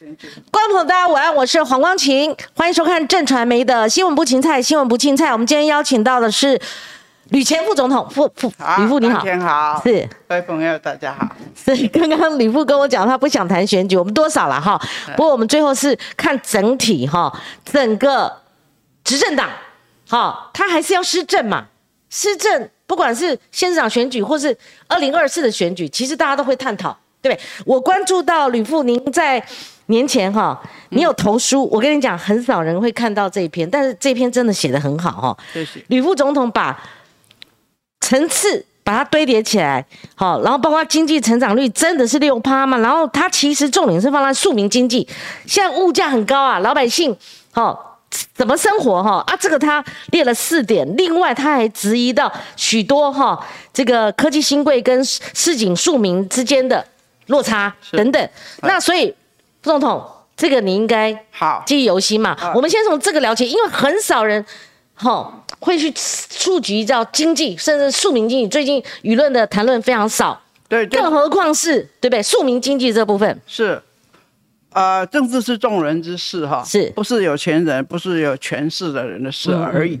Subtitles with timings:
[0.00, 5.30] 观众朋友，大家晚安，我是黄光琴，欢迎收看正传媒的新闻不青菜，新闻不青菜。
[5.30, 6.58] 我们今天邀请到的是
[7.28, 11.28] 吕前副总统，副副吕副你好，天好，是各位朋友大家好。
[11.54, 14.80] 是刚刚吕副跟我讲，他不想谈选举，我们多少了哈？
[15.16, 17.30] 不过我们最后是看整体哈，
[17.70, 18.34] 整个
[19.04, 19.50] 执政党
[20.08, 21.66] 哈，他还是要施政嘛，
[22.08, 24.56] 施政不管是县长选举或是
[24.88, 27.44] 二零二四的选举，其实大家都会探讨，对不对？
[27.66, 29.46] 我关注到吕副您在。
[29.90, 35.36] 年前哈，你有投书，我跟你讲，很少人会看到这一篇，但是这篇真的写的很好哈。
[35.52, 35.84] 谢谢。
[35.88, 36.82] 吕副总统把
[38.00, 39.84] 层次把它堆叠起来，
[40.14, 45.06] 好，然后包括经济成长率真的是六趴嘛，然后它其实重点是放在庶民经济，
[45.46, 47.14] 现在物价很高啊，老百姓
[47.52, 48.00] 好
[48.34, 53.38] 怎么生活哈啊，这个他列了四点，另外他还质疑到许多哈
[53.72, 56.84] 这个科技新贵跟市井庶民之间的
[57.26, 58.28] 落差等等，
[58.62, 59.14] 那所以。
[59.62, 60.02] 副总统，
[60.36, 62.34] 这个你应该好记忆犹新嘛？
[62.54, 64.42] 我们先从这个了解，因为很少人
[64.94, 68.48] 哈会去触及到经济，甚至庶民经济。
[68.48, 72.22] 最近舆论的谈论非常少，对，更何况是对不对？
[72.22, 73.82] 庶民经济这部分是，
[74.72, 80.00] 呃，政治是众人之事哈，是不是有钱人，不是有权势的人的事而已。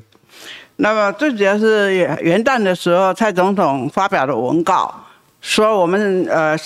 [0.76, 5.04] 那么最主要是元旦的时候，蔡总统发表的文告
[5.42, 6.56] 说，我们呃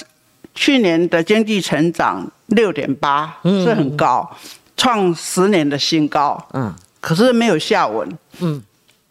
[0.54, 2.30] 去年的经济成长。
[2.46, 4.30] 六点八是很高，
[4.76, 6.46] 创十年的新高。
[6.52, 8.06] 嗯，可是没有下文。
[8.40, 8.62] 嗯，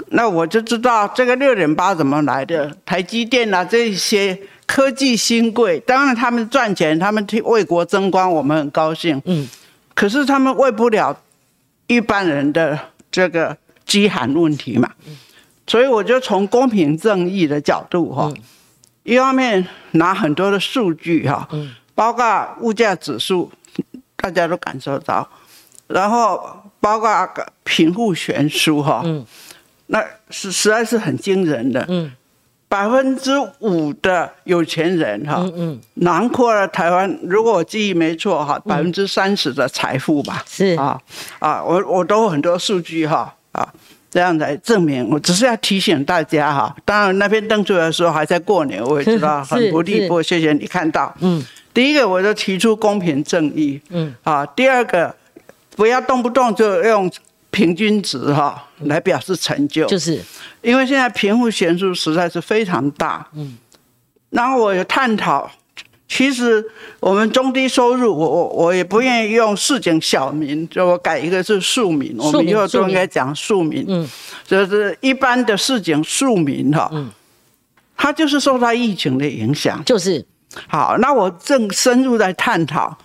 [0.09, 2.71] 那我就知道这个六点八怎么来的。
[2.85, 9.19] 台积电啊，这些科技新贵，当然他们赚钱，他们替为国争光，我们很高兴。
[9.25, 9.49] 嗯，
[9.95, 11.17] 可是他们为不了
[11.87, 12.77] 一般人的
[13.11, 14.89] 这个饥寒问题嘛。
[15.65, 18.31] 所以我就从公平正义的角度哈，
[19.03, 21.47] 一方面拿很多的数据哈。
[21.51, 21.73] 嗯。
[21.95, 23.51] 包括物价指数，
[24.15, 25.27] 大家都感受到，
[25.87, 27.09] 然后包括
[27.63, 29.25] 贫富悬殊哈，嗯，
[29.87, 32.11] 那是实在是很惊人的，嗯，
[32.67, 40.75] 百分之五的有钱人哈，嗯嗯，囊括了台湾，如果我记忆没错哈，百分之三十的财富吧，是。
[40.77, 40.99] 啊
[41.39, 43.73] 啊，我我都有很多数据哈啊。
[44.09, 46.75] 这样来证明，我只是要提醒大家哈。
[46.85, 51.11] 当然那篇登出来的时候还在过年，我也知道很不利，不过谢谢你看到。
[51.19, 51.43] 嗯，
[51.73, 53.81] 第一个我就提出公平正义。
[53.89, 55.15] 嗯，啊，第二个
[55.75, 57.11] 不要动不动就用
[57.51, 60.21] 平均值哈来表示成就，就是。
[60.61, 63.27] 因为现在贫富悬殊实在是非常大。
[63.33, 63.57] 嗯，
[64.29, 65.49] 然后我有探讨。
[66.05, 66.63] 其实
[66.99, 73.83] 我们中低收入，我我我也不愿意用市井小民，就我改一个是庶民，我们以后都应该讲庶民。
[73.87, 74.07] 嗯，
[74.45, 77.09] 就是一般的市井庶民哈，嗯，
[77.97, 80.23] 他就是受到疫情的影响，就是
[80.67, 80.97] 好。
[80.99, 82.97] 那我正深入在探讨，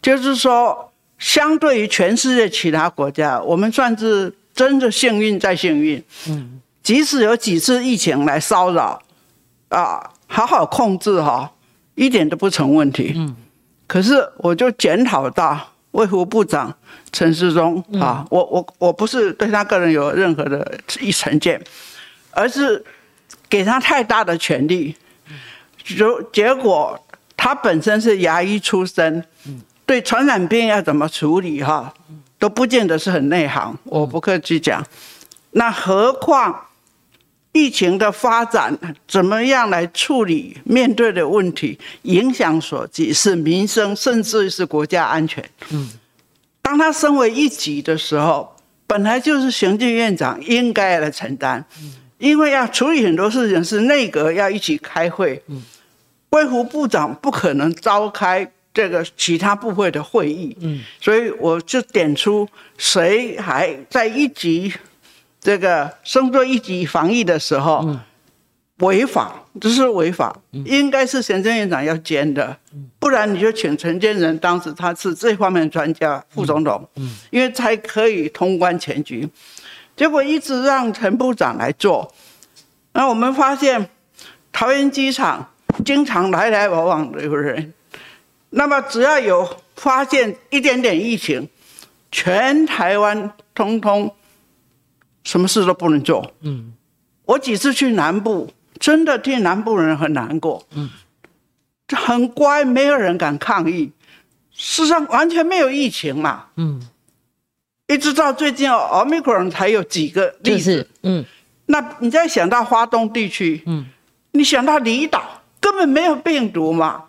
[0.00, 6.02] 就是说，相对于全世界其他国家，我们算是真的幸运再幸运。
[6.28, 9.02] 嗯，即使有几次疫情来骚扰，
[9.68, 11.52] 啊，好好控制哈。
[11.94, 13.12] 一点都不成问题。
[13.14, 13.36] 嗯，
[13.86, 15.60] 可是我就检讨到
[15.90, 16.74] 卫福部长
[17.12, 21.62] 陈世忠啊，我我我不是对他个人有任何的一成见，
[22.30, 22.82] 而是
[23.50, 24.96] 给他太大的权利，
[25.84, 26.98] 就结果
[27.36, 29.24] 他本身是牙医出身，
[29.84, 31.92] 对传染病要怎么处理哈，
[32.38, 33.76] 都不见得是很内行。
[33.84, 34.84] 我不客气讲，
[35.52, 36.66] 那何况。
[37.54, 38.74] 疫情的发展
[39.06, 40.56] 怎么样来处理？
[40.64, 45.44] 面对的问题影响所及是民生，甚至是国家安全。
[45.68, 45.90] 嗯，
[46.62, 48.56] 当他升为一级的时候，
[48.86, 51.62] 本来就是行政院长应该来承担，
[52.16, 55.42] 因为要处理很多事情是内阁要一起开会。
[55.48, 55.62] 嗯，
[56.32, 60.54] 卫福部长不可能召开这个其他部会的会议。
[60.60, 64.72] 嗯，所以我就点出谁还在一级。
[65.40, 67.98] 这个升做一级防疫的时候，
[68.78, 72.56] 违法，这是违法，应该是行政院长要监的，
[73.00, 79.28] 不然你就请陈建仁，当时他是这方面专家，副总统，嗯因为才可以通关全局。
[79.96, 82.14] 结果一直让陈部长来做，
[82.92, 83.90] 那我们发现
[84.52, 85.51] 桃园机场
[85.84, 87.72] 经常来来往往的有人，
[88.50, 91.48] 那么只要有发现一点点疫情，
[92.10, 94.14] 全台湾通通。
[95.24, 96.34] 什么事都不能做。
[96.40, 96.72] 嗯，
[97.24, 100.66] 我几次去南部，真的替南部人很难过。
[100.74, 100.90] 嗯，
[101.94, 103.92] 很乖，没有人敢抗议。
[104.50, 106.46] 世上完全没有疫情嘛。
[106.56, 106.82] 嗯，
[107.86, 110.90] 一直到最近奥密克戎才有几个例子。
[111.04, 111.24] 嗯，
[111.66, 113.86] 那你再想到华东地区，嗯，
[114.32, 115.40] 你想到离岛
[115.72, 117.04] 根本没有病毒嘛，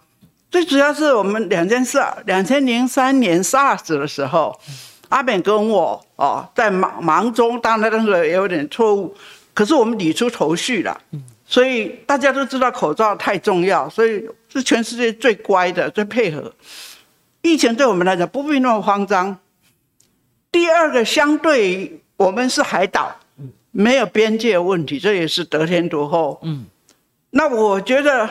[0.50, 4.58] 最主要是我们两千四两千零三年 SARS 的时候，
[5.10, 9.14] 阿扁跟我哦在忙忙中，当然那时候也有点错误，
[9.54, 10.98] 可是我们理出头绪了。
[11.46, 16.54] 所以大家都知道口罩太重要，所以是全世界最乖的、最配合。
[17.42, 19.38] 疫情对我们来讲不必那么慌张。
[20.54, 23.14] 第二个，相对我们是海岛，
[23.72, 26.40] 没有边界问题，这也是得天独厚。
[26.44, 26.66] 嗯，
[27.32, 28.30] 那我觉得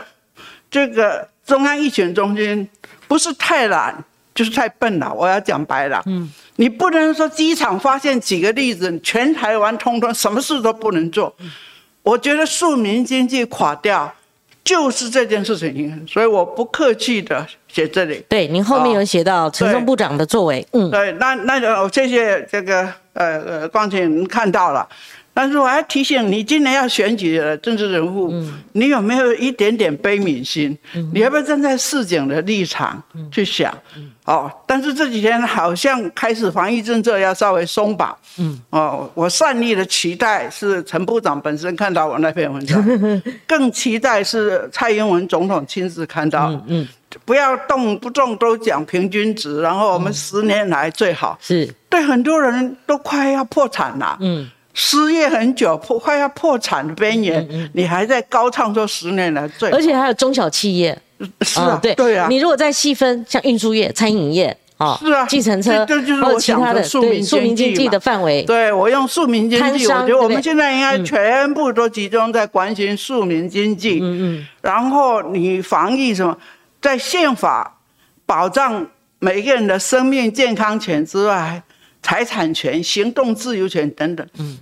[0.72, 2.68] 这个中央疫情中心
[3.06, 4.02] 不是太懒，
[4.34, 5.12] 就是太笨了。
[5.14, 11.32] 我要讲白了，嗯，你不能说机场发现几个例子，全台湾通通什么事都不能做。
[12.02, 14.12] 我觉得庶民经济垮掉。
[14.64, 18.24] 就是这件事情，所以我不客气的写这里。
[18.28, 24.88] 对，您后面有写到陈松部长的作为，嗯，对，那那个谢谢这个呃呃光您看到了。
[25.34, 28.30] 但是我还提醒你，今年要选举的政治人物，
[28.72, 30.76] 你有没有一点点悲悯心？
[31.14, 33.72] 你要不要站在市井的立场去想？
[34.24, 38.16] 哦，但是这几天好像开始防疫政策要稍微松绑。
[38.38, 42.84] 嗯，哦，我善意的期待是陈部长本身看到我那篇文章，
[43.48, 46.52] 更期待是蔡英文总统亲自看到。
[46.66, 46.86] 嗯，
[47.24, 51.38] 不要动不动都讲平均值，然后我们十年来最好。
[51.40, 54.18] 是，对很多人都快要破产了。
[54.20, 54.50] 嗯。
[54.74, 60.98] 失业很久，破快要破产的边缘，你还在高唱说十年来最，而且还有中小企业，
[61.42, 62.26] 是啊，对对啊。
[62.30, 67.22] 你如果再细分，像运输业、餐饮业，啊，是啊，计程车，这就是我其他的庶民
[67.54, 68.42] 经济的范围。
[68.44, 73.98] 对我用庶民经济，我觉得我们现在应该全部都集中在关心庶民经济。
[74.00, 74.46] 嗯嗯。
[74.62, 76.34] 然后你防疫什么，
[76.80, 77.78] 在宪法
[78.24, 78.86] 保障
[79.18, 81.62] 每个人的生命健康权之外。
[82.02, 84.58] 财产权、行动自由权等等，嗯，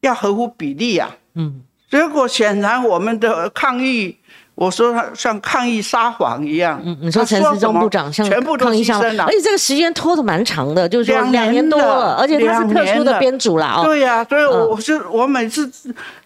[0.00, 4.16] 要合乎比例啊，嗯，结果显然我们的抗议，
[4.56, 15.70] 我说他像抗议撒谎一样，嗯，你说陈时中部长像全部都牺牲了，而且这个时间拖得蛮长的，就是说两年多了，而且他是特殊的编组啦，对呀，所以我是我每次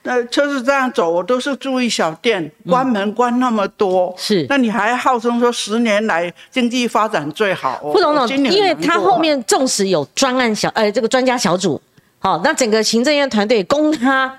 [0.05, 11.83] 呃车子这样走，我都是注意小店关门关那么多，是，那你还号称说十年来经济发展最好，副总统，因为他后面纵使有专案小呃这个专家小组，
[12.21, 14.33] 好，那整个行政院团队供他。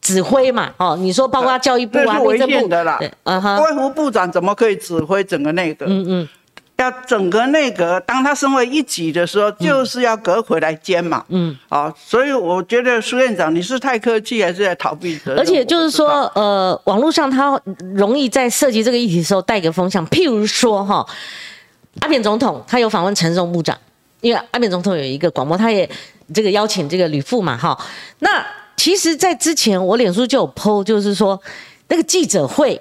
[0.00, 5.84] 指挥嘛，哦，你说包括教育部啊、内政部的啦，嗯哼，外务部长怎么可以指挥整个内阁？
[5.86, 6.28] 嗯嗯，
[6.76, 15.40] 要整个内阁，当他身为一级的时候，就是要隔回来兼嘛，嗯，啊，所以我觉得苏院长你是太客气还是在逃避责任？
[15.40, 17.60] 而且就是说，呃，网络上他
[17.94, 21.06] 容易在涉及这个议题的时候带个风向，譬如说哈，
[22.00, 23.76] 阿扁总统他有访问陈松部长，
[24.22, 25.88] 因为阿扁总统有一个广播，他也
[26.32, 27.78] 这个邀请这个吕富嘛，哈，
[28.20, 28.42] 那。
[28.76, 31.40] 其实，在之前我脸书就有 PO，就是说
[31.88, 32.80] 那个记者会，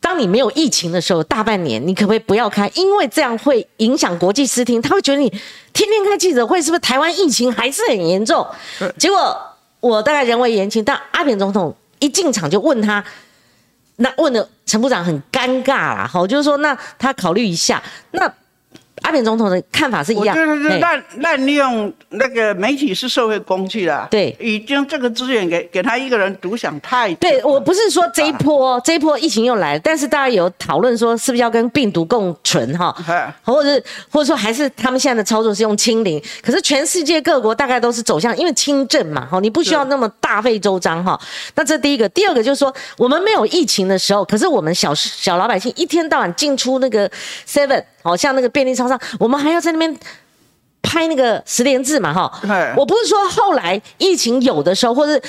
[0.00, 2.70] 当你没有疫情的时候，大半年你可不可以不要开？
[2.74, 5.28] 因为这样会影响国际视听，他会觉得你
[5.72, 8.46] 天天开记者会，是不是台湾疫情还是很严重？
[8.98, 9.38] 结果
[9.80, 13.04] 我大概人为言轻，但阿扁总统一进场就问他，
[13.96, 17.82] 那问的陈部长很尴尬啦，好，就是说那他考虑一下
[18.12, 18.32] 那。
[19.02, 27.12] 阿扁总统的看法是一样，就是滥滥用那个媒体是社会工具了，对，已经这个资源给给他一个人独享太。
[27.14, 32.94] 对我不是说这一波这一波疫情又来了，但是大家有讨论说是不是要跟病毒共存哈，
[33.44, 41.18] 或者或者说还是他们现在的操作是用清零，可是全世界各国大概都是走向因为轻症嘛，哈，你不需要那么大费周章哈。
[41.54, 47.10] 那这第一个，第二个就是说我们没有疫情的时候，可是我们小小老百姓一天到晚进出那个
[47.46, 47.82] seven。
[48.00, 49.96] 好像那个便利超商，我们还要在那边
[50.82, 52.30] 拍那个十连字嘛，哈。
[52.76, 55.20] 我不是说后来疫情有的时候，或者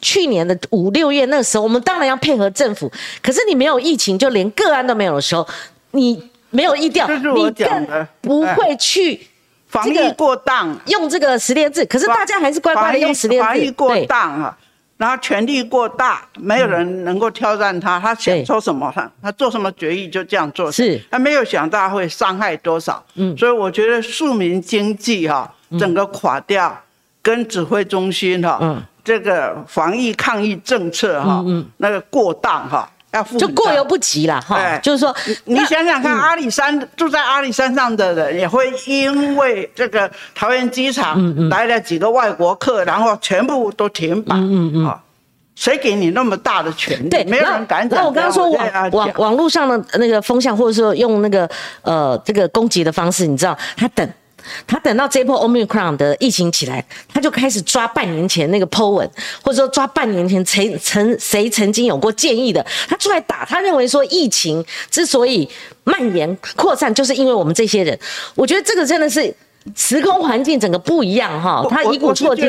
[0.00, 2.90] 去年的五六月那个时候，我们当然要配合政府。
[3.22, 5.46] 可是你没有疫情，就连个案都没有的时候，
[5.90, 9.28] 你没有疫调，你更不会去
[9.68, 11.84] 防疫过当，用这个十连字。
[11.86, 14.56] 可是大家还是乖乖的用十连字，防疫过当啊。
[15.02, 17.98] 然后权力过大，没有人能够挑战他。
[17.98, 20.70] 他想说什么，他他做什么决议就这样做。
[20.70, 23.04] 是，他没有想到会伤害多少。
[23.16, 26.80] 嗯，所以我觉得庶民经济哈，整个垮掉，
[27.20, 32.88] 跟指挥中心哈，嗯，这个防疫抗疫政策哈，嗯，那个过当哈。
[33.12, 35.14] 要就过犹不及了哈，就是说，
[35.44, 44.98] 你想想看，阿里山住在阿里山上的人，也会因为这个桃园机场来了几个外国客，然后全部都停摆，嗯嗯啊，
[45.54, 47.08] 谁给你那么大的权利？
[47.10, 48.00] 对，没有人敢讲。
[48.00, 51.48] 那我刚刚说网网网络上的那个风向，或者说用那个
[51.82, 54.08] 呃这个攻击的方式，你知道，他等
[54.66, 59.08] 他等到这波 Omicron 的疫情起来，他就开始抓半年前那个 po 文，
[59.42, 63.44] 或者说抓半年前谁曾谁曾经有过建议的，他出来打。
[63.44, 65.48] 他认为说疫情之所以
[65.84, 67.98] 蔓延扩散，就是因为我们这些人。
[68.34, 69.34] 我觉得这个真的是
[69.74, 71.66] 时空环境整个不一样哈。
[71.68, 72.42] 他一鼓作气。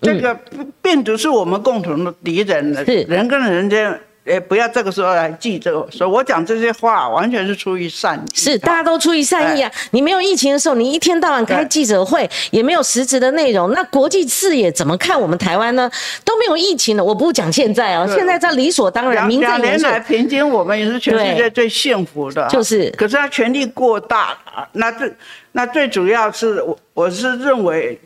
[0.00, 0.34] 这个
[0.80, 4.00] 病毒是我们共同的敌人是，人跟人间。
[4.26, 8.36] 哎，不要这个时候来记这个，所以我讲这些话完全是出于善意。
[8.36, 9.72] 是，大家都出于善意啊！
[9.92, 15.90] 你没有疫情的时候，你一天到晚开记者会，也没有实质的内容，那国际视野怎么看我们台湾呢？
[16.22, 19.28] 都没有疫情了，我不讲现在啊，现在这理所当然。
[19.28, 22.46] 两年来，平均我们也是全世界最幸福的。
[22.48, 25.12] 就是，可是他权力过大啊，那最
[25.52, 27.98] 那最主要是我我是认为。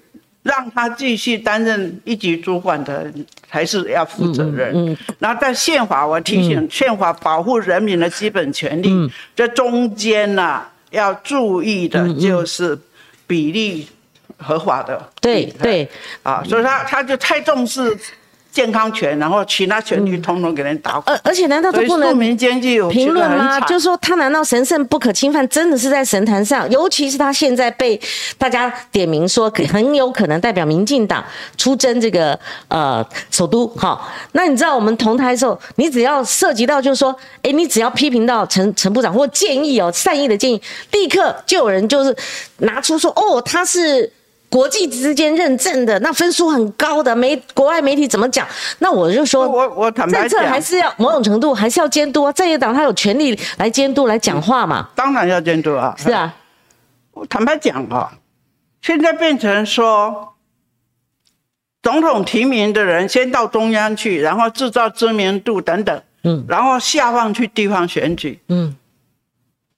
[0.44, 3.12] 让他继续担任一级主管的，
[3.48, 4.72] 还是要负责任。
[4.74, 12.78] 嗯，然后在宪法，我提醒宪法保护人民的基本权利，这中间呢要注意的就是
[13.26, 13.88] 比例
[14.38, 15.10] 合法的。
[15.20, 15.88] 对对，
[16.22, 17.98] 啊，所以他他就太重视。
[18.54, 21.02] 健康权，然后其他权利通通给人打。
[21.06, 22.16] 而而且难道都不能
[22.88, 23.58] 评论吗？
[23.62, 25.46] 就是说他难道神圣不可侵犯？
[25.48, 26.70] 真的是在神坛上？
[26.70, 28.00] 尤其是他现在被
[28.38, 31.22] 大家点名说，很有可能代表民进党
[31.56, 33.66] 出征这个呃首都。
[33.76, 42.16] 好，那你知道我们同台的时候，你只要涉及到就是说，哎，你只要批评到陈陈部长或建议哦，善意的建议，立刻就有人就是
[42.58, 44.12] 拿出说，哦，他是。
[44.54, 48.46] 国际之间认证的那分数很高的媒国外媒体怎么讲？
[48.78, 52.30] 那我就说，我我坦白讲，还是要某种程度还是要监督啊。
[52.30, 54.90] 在野党他有权利来监督来讲话嘛？
[54.94, 55.92] 当然要监督啊。
[55.98, 56.32] 是啊，
[57.14, 58.12] 我坦白讲啊，
[58.80, 60.36] 现在变成说，
[61.82, 68.76] 总统提名的人先到中央去，然后制造知名度等等，嗯，然后下放去地方选举，嗯，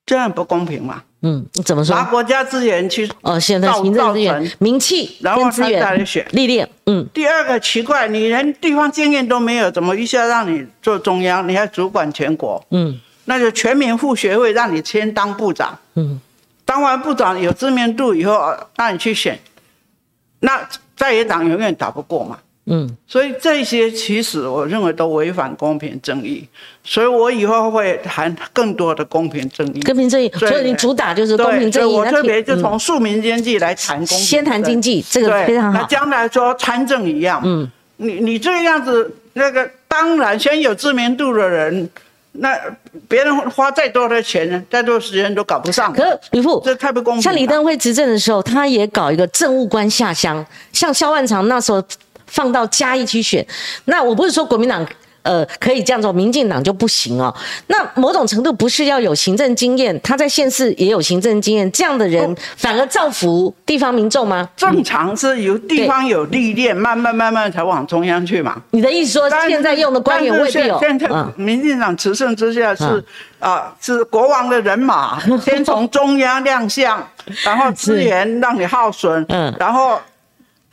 [0.04, 1.02] 这样不公平嘛？
[1.26, 1.96] 嗯，怎么说？
[1.96, 6.68] 拿国家资源去哦，现在行政资源、名气，然后他再来选历练。
[6.86, 11.48] 嗯，第二个奇怪，你连地方经验都没有，怎么一下让你做中央？
[11.48, 12.64] 你还主管全国？
[12.70, 15.76] 嗯，那就全民副学会，让你先当部长。
[15.94, 16.20] 嗯，
[16.64, 19.36] 当完部长有知名度以后，让你去选，
[20.38, 22.38] 那在野党永远打不过嘛。
[22.68, 26.44] 嗯，所以这些其实我认为都违反公平正义，
[26.82, 29.80] 所以我以后会谈更多的公平正义。
[29.82, 31.94] 公平正义，所以你主打就是公平正义。
[31.94, 34.18] 我特别就从庶民经济来谈公平。
[34.18, 35.78] 先谈经济，这个非常好。
[35.78, 41.88] 那将来说参政一样，嗯，你你这个样子，那个当然先有知名度的人，
[42.32, 42.58] 那
[43.06, 45.92] 别人花再多的钱，再多时间都搞不上。
[45.92, 47.22] 可是吕副，这太不公平。
[47.22, 51.80] 像李登辉执政的时候，他也搞一个政务官下乡，像萧万长那时候。
[52.26, 53.46] 放到嘉义去选，
[53.86, 54.86] 那我不是说国民党
[55.22, 57.34] 呃可以这样做，民进党就不行哦。
[57.66, 64.48] 那某种程度不是要有行政经验，他在县市也有行政经验，这样的人反而造福地方民众吗？
[64.56, 68.62] 正常是由地方有历练，慢慢慢慢才往中央去嘛。
[68.70, 70.78] 你的意思说现在用的官员未必有？
[70.78, 73.04] 现在民进党持胜之下是
[73.40, 77.04] 啊，是国王的人马， 先从中央亮相，
[77.44, 79.98] 然后资源让你耗损，嗯，然后。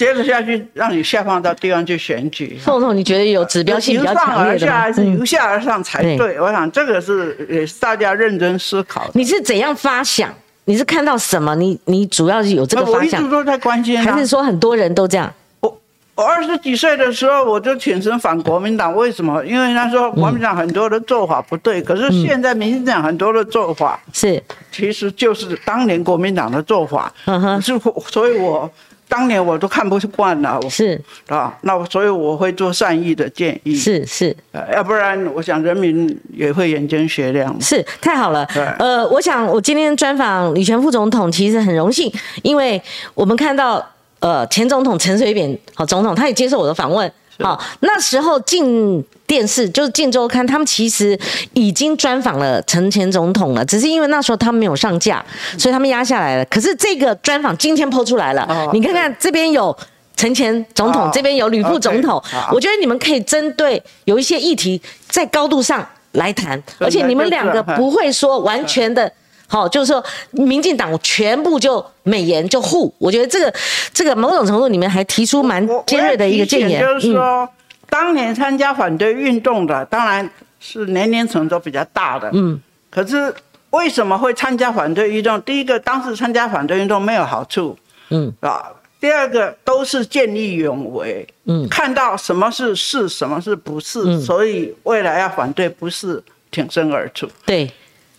[0.03, 2.57] 接着下去，让你下放到地方去选举。
[2.62, 6.38] 凤凤，你觉得有指标性比较强烈的由下还是由下而上才对？
[6.41, 9.10] 我想这个是也是大家认真思考。
[9.13, 10.29] 你是怎样发想？
[10.65, 11.55] 你是看到什么？
[11.55, 13.00] 你你主要是有这个发想？
[13.00, 13.98] 我一直都在关心。
[13.98, 15.33] 还是说很多人都这样？
[15.62, 15.79] 我
[16.15, 19.41] 我二十几岁的时候我就挺身反国民党，为什么？
[19.45, 27.13] 因为他说国民党很多的做法不对，可是现在民进党很多的做法是，其实就是当年国民党的做法。
[27.25, 27.79] 嗯哼，是，
[28.10, 28.69] 所以我。
[29.13, 31.00] 当年我都看不惯了，是。
[31.27, 37.55] 啊，那我所以我会做善意的建议，是是，呃，要不然我想人民也会眼睛雪亮。
[37.62, 38.43] 是太好了，
[38.79, 42.82] 呃，我想我今天专访李全副总统其实很荣幸，因为
[43.13, 43.88] 我们看到
[44.20, 47.12] 呃前总统陈水扁好总统他也接受我的访问。
[47.40, 51.18] 好，那时候进电视就是进周刊，他们其实
[51.54, 55.24] 已经专访了陈前总统了，只是因为那时候他们没有上架，
[55.58, 56.46] 所以他们压下来了。
[56.46, 59.75] 可是这个专访今天抛出来了，你看看这边有
[60.16, 62.22] 陈前总统，这边有吕副总统，
[62.52, 69.12] 我觉得你们可以针对有一些议题在高度上来谈，而且你们两个不会说完全的。
[69.53, 73.53] 好，就是说，民进党全部就美言就护，我觉得这个
[73.93, 76.81] 这个某种程度里面还提出蛮尖锐的一个建言。
[76.81, 77.48] 就是说，
[77.88, 80.27] 当年参加反对运动的，当然
[80.60, 82.31] 是年龄层都比较大的。
[82.33, 82.60] 嗯。
[82.89, 83.31] 可是
[83.69, 85.39] 为什么会参加反对运动？
[85.43, 87.77] 第一个，当时参加反对运动没有好处。
[88.10, 88.33] 嗯。
[88.39, 88.65] 啊。
[89.00, 91.27] 第二个，都是见义勇为。
[91.45, 91.69] 嗯。
[91.69, 97.29] 看到什么是是，什么是不是，所以未来要反对，不是挺身而出。
[97.45, 97.72] 对。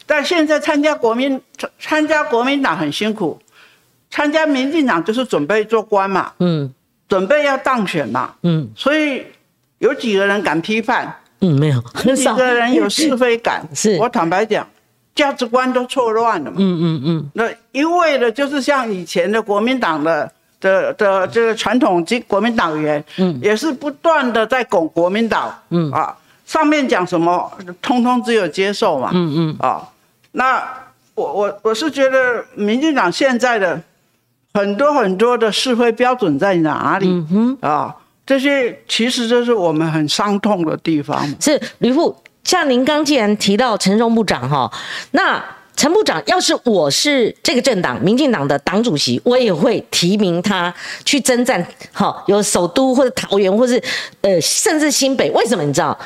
[0.06, 1.40] 但现在参加国民
[1.78, 3.38] 参加国民党很辛苦，
[4.11, 6.73] 参加民进党就是准备做官嘛，嗯。
[7.06, 8.66] 准备要当选嘛，嗯。
[8.75, 9.23] 所以
[9.78, 12.32] 有几个人敢批判，嗯，没有，很少。
[12.32, 13.62] 几个人有是非感。
[13.75, 13.99] 是。
[13.99, 14.66] 我坦白讲，
[15.14, 16.56] 价值观都错乱了嘛。
[16.58, 17.30] 嗯嗯嗯。
[17.34, 23.38] 那一味的就是像以前的国民党的的的这个传统及国民党员，嗯。
[23.42, 25.90] 也是不断的在拱国民党，嗯。
[25.92, 29.56] 啊，上面讲什么，通通只有接受嘛，嗯嗯。
[29.61, 29.87] 啊，
[30.36, 30.62] 那
[31.14, 33.80] 我我我是觉得民进党现在的
[34.52, 37.94] 很多很多的是非标准在哪里、嗯哼，啊？
[38.26, 41.24] 这些其实这是我们很伤痛的地方。
[41.40, 44.68] 是吕副，像您刚既然提到陈荣部长哈，
[45.12, 45.40] 那
[45.76, 50.74] 陈部长要是我是这个政党民进党的党主席，我也会提名他
[51.04, 53.80] 去征战，哈，有首都或者桃园，或是
[54.22, 55.96] 呃甚至新北，为什么你知道？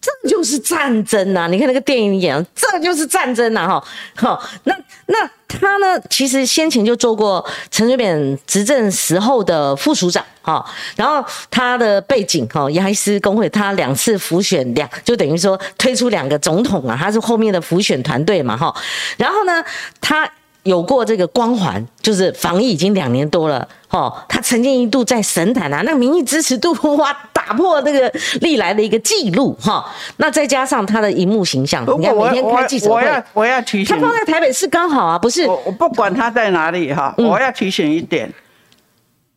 [0.00, 4.74] 这就是战争呐、你看那个电影演，这就是战争呐、哈，好，那
[5.06, 6.00] 那他呢？
[6.08, 10.64] 其实先前就做过陈水扁执政时候的副署长，哈，
[10.94, 18.74] 然后他的背景，哈，牙医师工会，他两次辅选两，就等于说推出两个总统啊，他是后面的辅选团队嘛，哈，
[19.16, 19.64] 然后呢，
[20.00, 20.30] 他。
[20.68, 29.84] 有过这个光环，就是防疫已经两年多了，哦，他曾经一度在神坛啊，那个民意支持度哇，打破那个历来的一个记录哈。
[30.18, 35.46] 那再加上他的荧幕形象，你看每天开记者会，我要我要提醒他放在台北市刚好啊，不是？
[35.46, 38.32] 我我不管他在哪里哈，嗯我要提醒一点，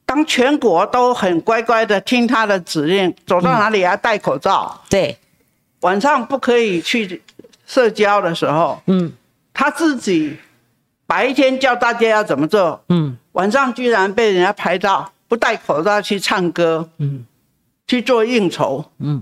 [0.05, 5.17] 当全国都很乖乖的听他的指令，走到哪里要戴口罩，对，
[5.81, 7.21] 晚上不可以去
[7.65, 9.13] 社交的时候，嗯
[9.53, 10.37] 他自己
[11.11, 13.17] 白天教大家要怎么做，嗯。
[13.33, 17.25] 晚上居然被人家拍到不戴口罩去唱歌，嗯。
[17.85, 19.21] 去做应酬，嗯。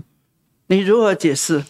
[0.68, 1.64] 你如何解释？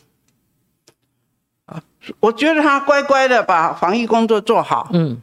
[1.64, 1.80] 啊，
[2.20, 5.22] 我觉得他乖乖的把防疫工作做好，嗯。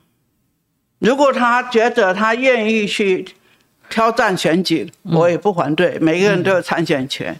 [0.97, 3.23] 如果他觉得他愿意去
[3.91, 7.39] 挑战选举，我也不反对，每个人都有参选权。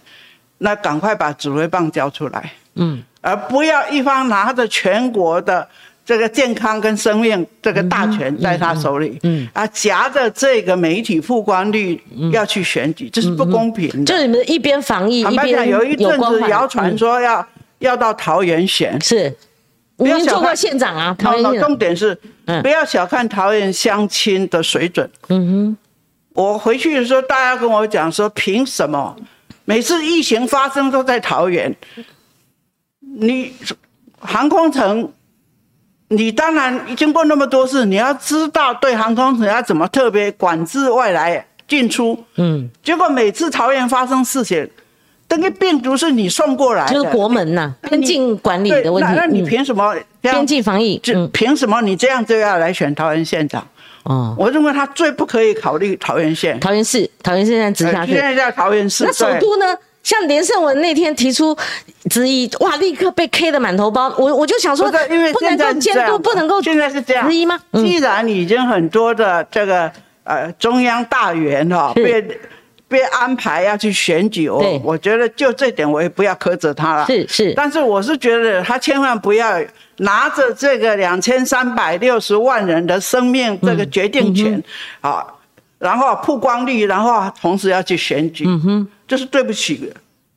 [0.58, 3.02] 那赶快把指挥棒交出来，嗯。
[3.20, 5.68] 而不要一方拿着全国的
[6.08, 14.04] 这个健康跟生命这个大权在他手里，嗯啊，夹着这个媒体曝光率要去选举，这是不公平的。
[14.06, 16.96] 就你们一边防疫一坦白讲，边有一阵子谣传嗯。
[16.96, 17.46] 说要
[17.80, 19.36] 要到桃园选，是，
[19.98, 22.62] 您做过不要小看县长啊，桃园，重点是嗯。
[22.62, 25.10] 不要小看桃园乡亲的水准。
[25.28, 25.76] 嗯哼。
[26.32, 29.14] 我回去的时候，大家跟我讲说，凭什么？
[29.66, 31.76] 每次疫情发生都在桃园？
[33.18, 33.52] 你
[34.18, 35.12] 航空城，
[36.08, 42.14] 你当然经过那么多事，你要知道对航空城要怎么特别管制外来进出。
[42.34, 44.68] 哼嗯，结果每次桃园发生事情，
[45.28, 53.66] 那个病毒是你送过来的，就是国门呐，边境管理的问题，那那你嗯凭什么边境防疫，这嗯凭什么你这样就要来选桃园县长？
[54.04, 56.58] 哦，我认为他最不可以考虑桃园县。
[56.60, 59.76] 桃园市，桃园县现在直辖市呃现，在在桃园市，那首都呢？
[60.02, 61.56] 像连胜文那天提出
[62.10, 64.14] 质疑，哇，立刻被 K 的满头包。
[64.16, 67.28] 我我就想说，不是因为不能够监督，不能够现在是这样。
[67.28, 67.58] 质疑吗？
[67.72, 69.90] 嗯既然已经很多的这个
[70.24, 72.02] 呃中央大员哈、是。
[72.02, 72.38] 被
[72.88, 74.52] 被安排要去选举，对。
[74.52, 77.04] 我我觉得就这点我也不要苛责他了。
[77.04, 79.60] 是是，但是我是觉得他千万不要
[79.98, 84.62] 拿着这个两千三百六十万人的生命这个决定权
[85.02, 85.22] 啊，
[85.78, 89.86] 然后曝光率，然后同时要去选举，嗯哼，这是对不起的。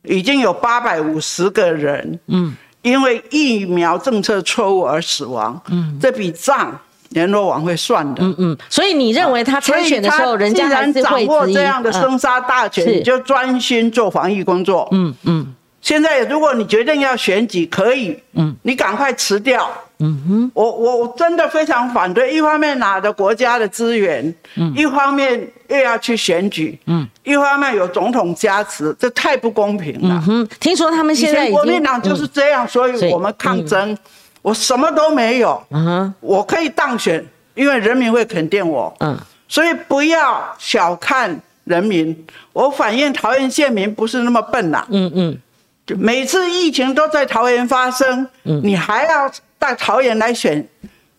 [0.04, 8.24] 已经有八百五十个人，嗯，因为疫苗政策错误而死亡，嗯，这笔账联络网会算的。
[8.24, 8.58] 嗯嗯。
[8.70, 14.88] 所以你认为他参选的时候，人家既然掌握这样的嗯生杀大权，是你就专心做防疫工作。
[14.92, 19.68] 嗯嗯现在如果你决定要选举，可以，嗯，你赶快辞掉。
[20.02, 30.16] 嗯哼，我我我真的非常反对，一方面拿着国家的资源，嗯，一方面又要去选举，嗯，一方面有总统加持，这太不公平了。
[30.16, 30.50] 嗯哼。
[30.60, 33.98] 听说他们现在国民党就是这样，所所以以我们抗争，
[34.42, 36.14] 我什么都没有，嗯哼。
[36.20, 39.18] 我可以当选，因为人民会肯定我，嗯。
[39.48, 42.26] 所以不要小看人民。
[42.54, 45.38] 我反映桃园县民不是那么笨呐、嗯嗯。
[45.86, 48.62] 就每次疫情都在桃园发生，嗯。
[48.64, 49.30] 你还要
[49.62, 50.68] 到桃园来选？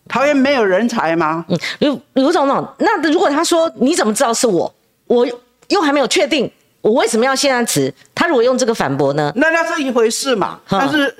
[0.09, 1.45] 桃园没有人才吗？
[1.47, 4.71] 嗯，刘刘总统，那如果他说你怎么知道是我？
[5.07, 5.25] 我
[5.69, 6.51] 又还没有确定，
[6.81, 7.91] 我为什么要现在辞？
[8.13, 9.31] 他如果用这个反驳呢？
[9.37, 11.15] 那那是一回事嘛，但是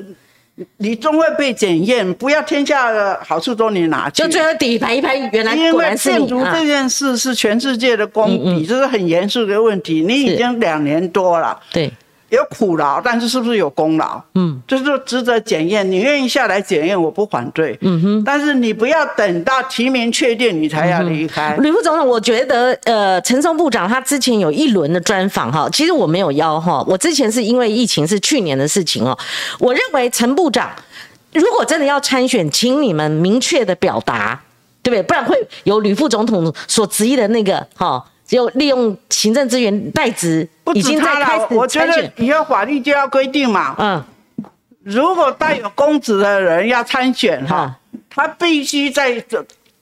[0.78, 4.22] 你终会被检验，不要天下的好处都你拿去。
[4.22, 6.66] 就最后底牌一拍，原来因为果然是你啊病毒这！
[6.66, 10.02] 件事是全世界的公嗯敌，这是很严肃的问题。
[10.02, 11.92] 你已经两年多了，对，
[12.38, 14.20] 有苦劳，但是是不是有功劳？
[14.34, 15.90] 嗯，就是说值得检验。
[15.90, 17.78] 你愿意下来检验，我不反对。
[17.82, 21.56] 嗯哼，但是你不要等到提名确定你才要离开。
[21.58, 29.16] 吕副总统，我觉得呃，陈松部长他之前有一轮的专访哈，其实我没有邀哈，我之前是因为疫情是去年的事情哦。
[29.60, 30.72] 我认为陈部长
[31.34, 34.42] 如果真的要参选，请你们明确的表达，
[34.82, 35.04] 对不对？
[35.04, 38.04] 不然会有吕副总统所质疑的那个哈。
[38.26, 43.76] 就利用行政资源代职，已经在开始我觉得以后法律就要规定嘛。
[43.78, 44.04] 嗯，
[44.82, 47.76] 如果带有公职的人要参选哈，
[48.10, 49.24] 他必须在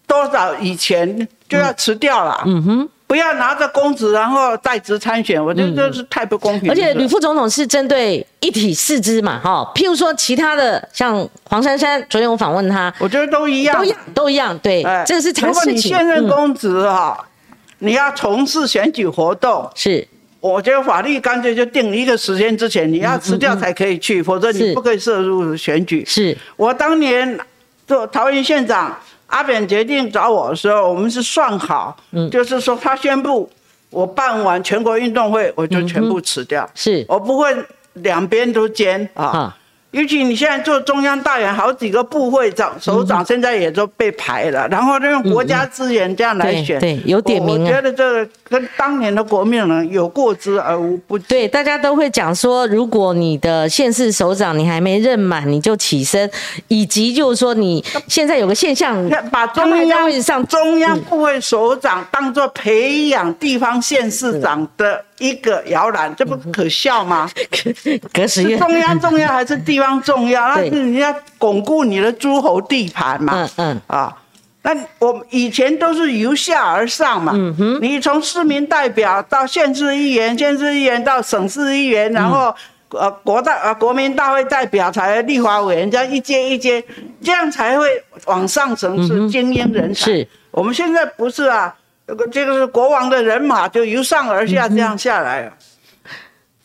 [0.07, 2.41] 多少以前就要辞掉了。
[2.45, 6.69] 嗯哼，不要拿着公职然后在职参选，我觉得这是太不公平。
[6.69, 14.57] 而且吕副总统是针对一体四肢嘛，哈，譬如说其他的像黄珊珊，昨天我访问他，我觉得都一样，都一样，都一样。
[14.57, 15.63] 对，这是常事情。
[15.63, 17.25] 如果你现任公职哈。
[17.83, 20.07] 你要从事选举活动，是，
[20.39, 26.03] 我觉得法律干脆就定一个时间之前你要辞掉才可以去，否则你不可以涉入选举。
[26.05, 26.37] 是。
[26.55, 27.39] 我当年
[27.87, 31.97] 做桃园县长，阿扁决定找我的时候，我们是算好，
[32.31, 33.49] 就是说他宣布
[33.89, 37.03] 我办完全国运动会，我就全部辞掉，是。
[37.07, 37.55] 我不会
[37.93, 39.57] 两边都兼啊。
[39.91, 47.61] 尤其你现在做中央大员，好几个部会长、首长，现在也都被排了，然后用国家资源这样来选，对，有点名。
[47.61, 51.25] 我觉得这个跟当年的国民党有过之而无不及。
[51.29, 56.29] 对，大家都会讲说，如果你的县市首长你还没任满，你就起身，
[56.67, 58.95] 以及就是说你现在有个现象，
[59.31, 65.03] 把中央上中央部会首长当做培养地方县市长的。
[65.21, 67.29] 一个摇篮，这不可笑吗？
[68.11, 70.41] 可是中央重要还是地方重要？
[70.57, 73.33] 那是你要巩固你的诸侯地盘嘛。
[73.35, 74.17] 嗯嗯啊，
[74.63, 77.31] 那我以前都是由下而上嘛。
[77.35, 82.53] 嗯，你从市民代表到县市议员，县市议员到省市议员，然后
[82.89, 86.83] 呃国大呃国民大会代表才立法委员，这样一阶一阶，
[87.23, 87.87] 这样才会
[88.25, 90.05] 往上层是精英人才。
[90.05, 91.75] 是，我们现在不是啊。
[92.07, 95.53] 这个这个是国王的人马，就由上而下这样下来了。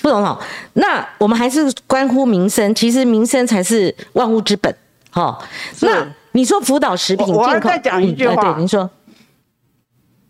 [0.00, 0.36] 副总统，
[0.72, 4.74] 那我们还是关乎民生，其实民生才是万物之本。
[5.10, 5.38] 哈，
[5.82, 6.04] 那
[6.36, 8.52] 你说辅导食品，我再讲一句话。
[8.52, 8.90] 对，您说，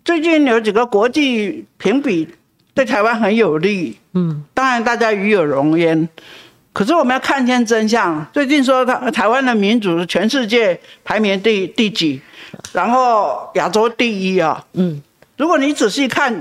[0.05, 2.29] 最近有几个国际评比
[2.73, 3.99] 对台湾很有利。
[4.13, 6.09] 嗯，当然大家与有荣焉。
[6.73, 8.25] 可是我们要看见真相。
[8.33, 12.21] 最近说台台湾的民主是全世界排名第第几？
[12.73, 15.03] 然后亚洲第一啊，嗯，
[15.37, 16.41] 如果你仔细看，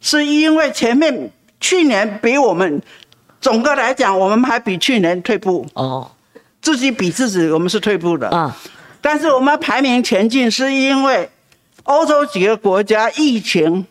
[0.00, 2.82] 是因为前面去年比我们，
[3.40, 6.10] 总的来讲，我们还比去年退步哦，
[6.60, 8.56] 自己比自己，我们是退步的啊。
[9.06, 11.28] 但是我们排名前进，是因为
[11.84, 13.86] 欧洲几个国家疫情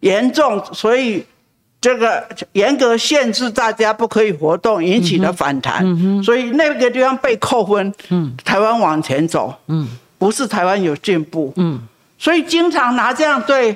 [0.00, 1.22] 严重，所以
[1.78, 5.84] 这个严格限制大家不可以活动，引起的反弹，
[6.24, 9.86] 所以那个地方被扣分，嗯，台湾往前走，嗯。
[10.16, 11.80] 不是台湾有进步，嗯，
[12.18, 13.74] 所以经常拿这样对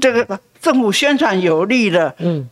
[0.00, 2.48] 这个政府宣传有利的，嗯，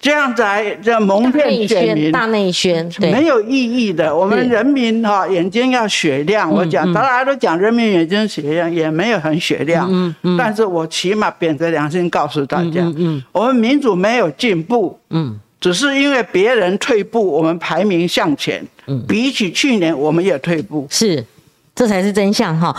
[0.00, 4.14] 这样子来这蒙骗选民，大内宣，没有意义的。
[4.14, 21.24] 我们人民哈眼睛要雪亮，我讲大家都讲人民眼睛雪亮，也没有很雪亮，嗯嗯，但是我起码秉着良心告诉大家，嗯，我们民主没有进步，嗯，只是因为别人退步，我们排名向前，嗯，比起去年我们也退步，是。
[21.72, 22.76] 这才是真相哈，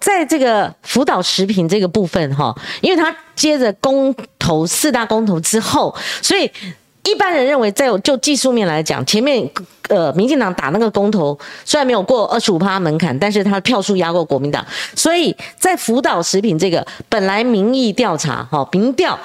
[0.00, 6.50] 在这个辅导食品这个部分哈，因为他接着公投四大公投之后，所以
[7.04, 9.50] 一般人认为，在就技术面来讲，前面
[9.88, 19.18] 呃民进党打那个公投虽然没有过二十五趴门槛，但是他票数压过国民党，所以在辅导食品这个本来民意调查哈，民调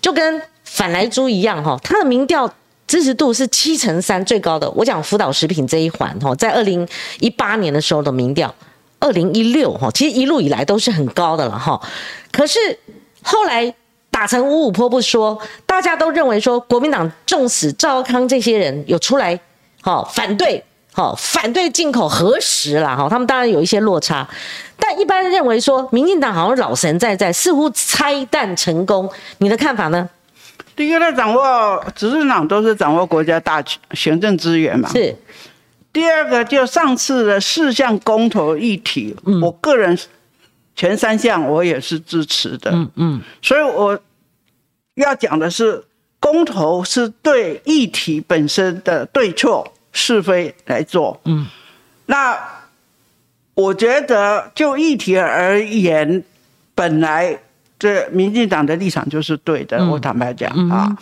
[0.00, 2.52] 就跟反来猪一样哈，他的民调。
[2.86, 4.68] 支持度是七成三，最高的。
[4.72, 6.84] 我讲辅导食品这一环哈，在二零
[7.20, 8.52] 一八年的时候的民调，
[9.00, 11.80] 二零一六哈，其实一路以来都是很高的了哈。
[12.30, 12.58] 可是
[13.22, 13.74] 后来
[14.10, 19.40] 打成五五坡不说，大家都认为说国民党重死赵康这些人有出来
[19.80, 24.28] 哈反对哈反对进口核实了哈，他们当然有一些落差，
[24.78, 30.08] 但一般认为说民进党好像老神在在，似乎拆弹成功，你的看法呢？
[30.76, 34.88] 第一个，他掌握执政党都是掌握国家大行政资源嘛。
[34.92, 35.14] 是。
[35.92, 39.98] 第二个，就上次的四项公投议题，我个人
[40.74, 42.70] 前三项我也是支持的。
[42.72, 43.22] 嗯嗯。
[43.42, 43.98] 所以我
[44.94, 45.84] 要讲的是，
[46.18, 51.20] 公投是对议题本身的对错是非来做。
[51.24, 51.46] 嗯。
[52.06, 52.38] 那
[53.54, 56.24] 我觉得就议题而言，
[56.74, 57.38] 本来。
[57.80, 60.94] 这民进党的立场就是对的，我坦白讲啊，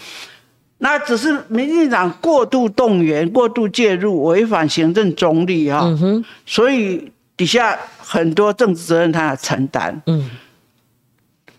[0.78, 5.80] 那只是民进党过度动员、过度介入，违反行政中立啊。
[5.84, 10.00] 嗯，所以底下很多政治责任他要承担。
[10.06, 10.30] 嗯，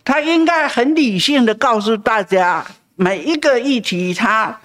[0.05, 4.57] 他应该很理性的告诉大家，每一个议题他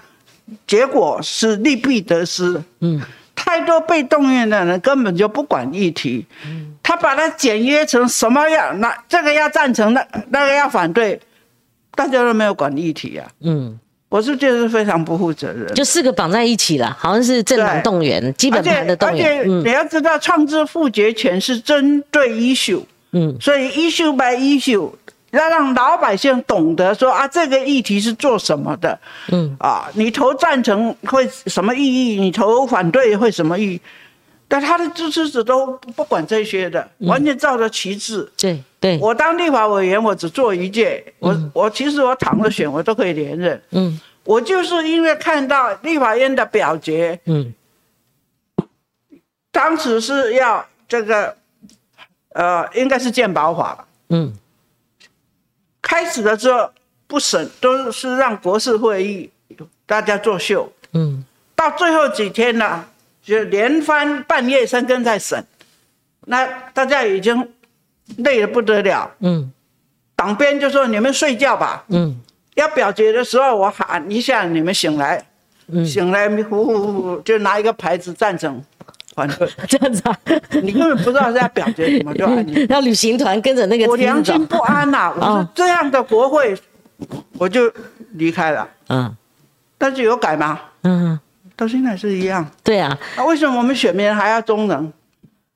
[0.65, 2.63] 结果是利弊得失。
[2.79, 3.01] 嗯，
[3.35, 6.25] 太多被动员的人根本就不管议题，
[6.81, 11.19] 他把它简约成什么样，那这个要赞成，那那个要反对，
[11.91, 13.27] 大家都没有管议题啊。
[13.41, 15.67] 嗯，我是觉得非常不负责任。
[15.73, 23.35] 就四个绑在一起了，好像是政党对动员、基本盘的动而且你要知道，创制复决权是针对 issue，嗯。
[23.41, 24.89] 所以 issue by issue
[25.31, 28.97] 要让老百姓懂得说啊，这个议题是做什么的。
[29.31, 29.55] 嗯。
[29.59, 33.81] 啊，你投赞成会什么意义，你投反对会什么意义。
[34.47, 38.31] 但他的支持者都不管这些的，完全照着旗帜。
[38.37, 43.61] 对对，我当立法委员，我只做一届，我我其实我躺着选，我都可以连任。
[43.71, 43.99] 嗯。
[44.23, 47.53] 我就是因为看到立法院的表决，嗯。
[49.51, 51.37] 当时是要这个，
[52.29, 53.87] 呃，应该是鉴保法。
[54.09, 54.33] 嗯。
[55.81, 56.71] 开始的时候
[57.07, 59.29] 不审，都是让国事会议
[59.85, 61.23] 大家作秀，嗯。
[61.55, 62.83] 到最后几天呢，
[63.25, 65.43] 就连番半夜三更在审，
[66.27, 67.49] 那大家已经
[68.17, 69.09] 累得不得了。
[69.19, 69.51] 嗯
[70.15, 72.15] 党鞭就说你们睡觉吧，嗯
[72.53, 75.25] 要表决的时候我喊一下，你们醒来，
[75.67, 78.63] 嗯，醒来呼呼呼就拿一个牌子赞成。
[79.15, 80.17] 反对，这样子啊，
[80.61, 82.53] 你根本不知道是在表决什么，就按你。
[82.69, 86.53] 让旅行团跟着那个我良心不安呐、 我说哦这样的国会，
[87.37, 87.71] 我就
[88.13, 88.69] 离开了。
[88.89, 89.15] 嗯
[89.77, 90.59] 但是有改吗？
[90.83, 91.19] 嗯，
[91.55, 92.45] 到现在是一样。
[92.63, 94.91] 对啊，那为什么我们选民还要忠诚？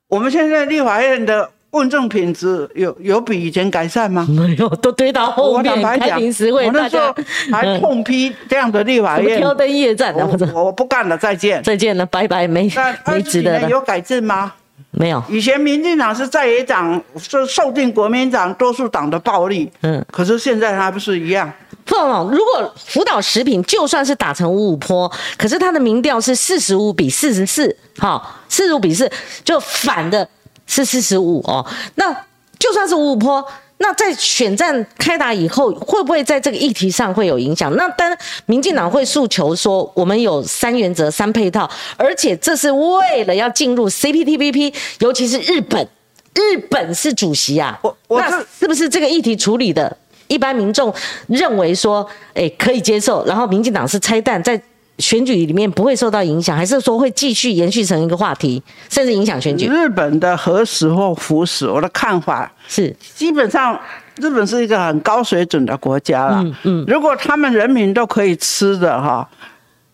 [0.08, 4.26] 我们现在立法院的问政品质有有比以前改善吗？
[4.28, 11.62] 没有都堆到后我坦白讲，我那时候家还痛批这样的立法院， 挑灯夜战的，我我不干了，再见。
[11.62, 12.68] 再见了，拜拜，没
[13.06, 14.52] 没值得有改进吗？
[14.92, 20.04] 没有，以前民进党是在野党，是受尽国民党多数党的暴力，嗯。
[20.10, 21.52] 可是现在还不是一样？
[21.86, 29.10] 副总统，如果福岛食品就算是打成五五坡，可是他的民调是四十五比四十四，好，四十五比四，
[29.44, 30.28] 就反的
[30.66, 31.66] 是四十五哦。
[31.96, 32.12] 那
[32.58, 33.44] 就算是五五坡，
[33.78, 37.74] 那在选战开打以后，会不会在这个议题上会有影响？
[37.74, 38.16] 那当然，
[38.46, 45.88] 民进党会诉求说，我们有三原则、三配套，而且这是为了要进入 CPTPP，尤其是日本，
[46.34, 49.96] 日本是主席啊，那我我是是不是这个议题处理的？
[50.30, 50.94] 一般民众
[51.26, 54.60] 认为说，哎，可以接受，然后民进党是拆弹，在
[54.98, 59.66] 选举里面不会受到影响，还是说会继续延续成一个话题，甚至影响选举？
[59.66, 63.78] 日本的核实或腐蚀，我的看法是，基本上，
[64.20, 66.40] 日本是一个很高水准的国家了。
[66.44, 69.28] 嗯嗯如果他们人民都可以吃的哈，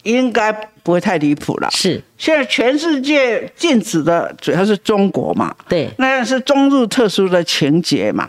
[0.03, 1.68] 应该不会太离谱了。
[1.70, 8.29] 是，现在全世界禁止的主要是中国嘛，对，那是中日特殊的情节嘛。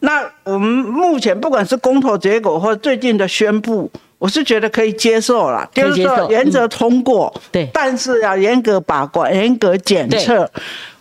[0.00, 10.50] 那我们目前不管是公投结果或最近的宣布，我是觉得可以接受了，就是说原则通过，对但是要严格把关、严格检测。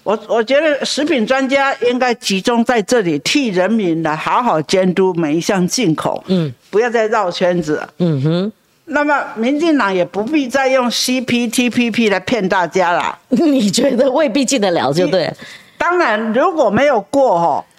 [0.03, 7.81] 我我觉得食品专家应该集中在这里，替人民来好好监督每一项进口，嗯不要再绕圈子。
[7.99, 8.51] 嗯哼，
[8.85, 13.17] 那么民进党也不必再用 CPTPP 来骗大家啦。
[13.29, 15.33] 你觉得未必进得了，就对了，
[15.77, 17.65] 当然，如果没有过哈，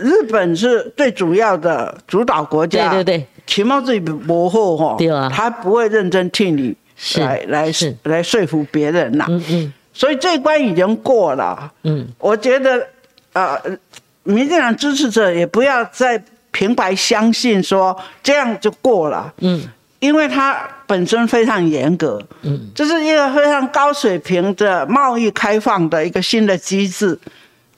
[0.00, 5.30] 日本是最主要的主导国家，对对对，情报自己模糊哈，对啊。
[5.32, 7.70] 他不会认真替你是来来
[8.04, 9.26] 来说服别人呐。
[9.28, 9.72] 嗯嗯。
[9.92, 12.86] 所以这一关已经过了，嗯，我觉得
[13.32, 13.60] 呃，
[14.22, 19.60] 民进党支持者也不要再平白相信说这样就过了，嗯，
[19.98, 27.18] 因为它本身非常严格，嗯，这是一个非常高水平的贸易开放的一个新的机制，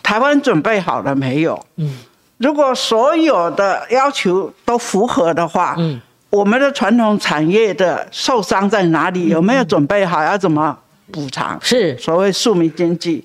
[0.03, 1.67] 台湾准备好了没有？
[1.77, 1.99] 嗯，
[2.43, 9.29] 如果所有的要求都符合的话，嗯，我们的传统产业的受伤在哪里？
[9.29, 10.25] 有没有准备好？
[10.25, 10.77] 要怎么
[11.13, 11.57] 补偿？
[11.63, 13.25] 是，所谓庶民经济。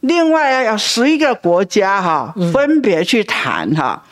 [0.00, 4.02] 另外有十一个国家哈，分别去谈哈，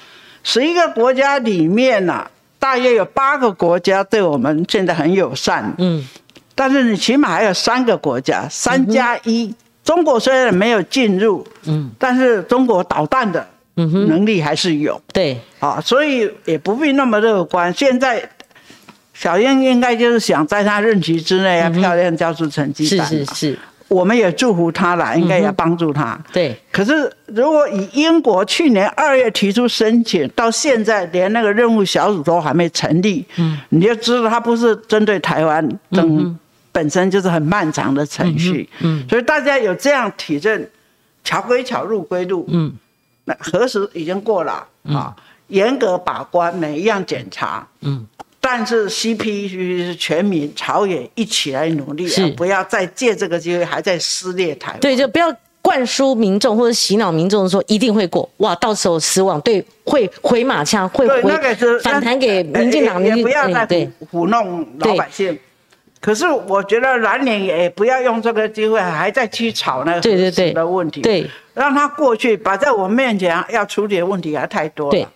[0.44, 2.26] 十一个国家里面呢、
[2.58, 6.06] 大约有八个国家对我们现在很友善，嗯
[6.54, 9.54] 但是你起码还有三个国家，三加一。
[9.82, 13.44] 中国虽然没有进入，嗯但是中国导弹的
[13.80, 15.00] 嗯，能力还是有。
[15.12, 17.72] 对，啊，所以也不必那么乐观。
[17.72, 18.28] 现在
[19.14, 23.06] 小英应该就是想在他任期之内要漂亮交出成绩是单。
[23.06, 26.18] 是是，我们也祝福他了，应该也帮助他。
[26.32, 36.38] 对，可是如果以英国去年二月提出申请，到现在连那个任务小组都还没成立，嗯，你就知道他不是针对台湾，等
[36.72, 40.70] 本身就是很漫长的程序，嗯，所以大家有这样体认，
[41.24, 42.72] 桥归桥，路归路，嗯，
[43.30, 45.14] 那核实已经过了啊，
[45.46, 48.06] 严格把关每一样检查，嗯。
[48.42, 54.80] 但是 CP 是全民朝野一起来努力，啊，不要再借这个机会还在撕裂台湾。
[54.80, 61.22] 对，就不要灌输民众或者洗脑民众说一定会过，哇，到时候失望，对，会回马枪，会回
[61.82, 65.38] 反弹给民进党，也不要再糊弄老百姓。
[66.00, 71.28] 可是我觉得蓝领也不要用这个机会还在去吵那个对对对的问题，对，
[71.60, 75.08] 让他过去，摆在我面前要处理的问题还太多了。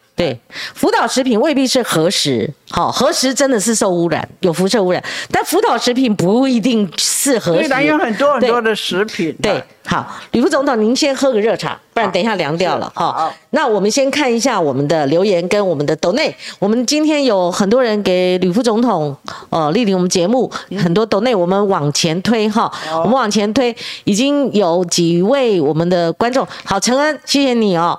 [0.75, 7.69] 福岛食品未必是核食，好，核食真的是受污染，有辐射污染，但福岛食品不一定是核食。
[7.69, 9.35] 对，有很多很多的食品。
[9.43, 13.35] 对，好，吕副总统，您先喝个热茶，不然等一下凉掉了哈。
[13.51, 19.17] 那我们先看一下我们的留言跟我们的抖内，我们今天有很多人给吕副总统
[19.51, 20.49] 呃莅临我们节目，
[20.81, 23.75] 很多抖内，我们往前推哈，我们往前推，
[24.05, 27.99] 已经有几位我们的观众，好，陈恩，谢谢你哦，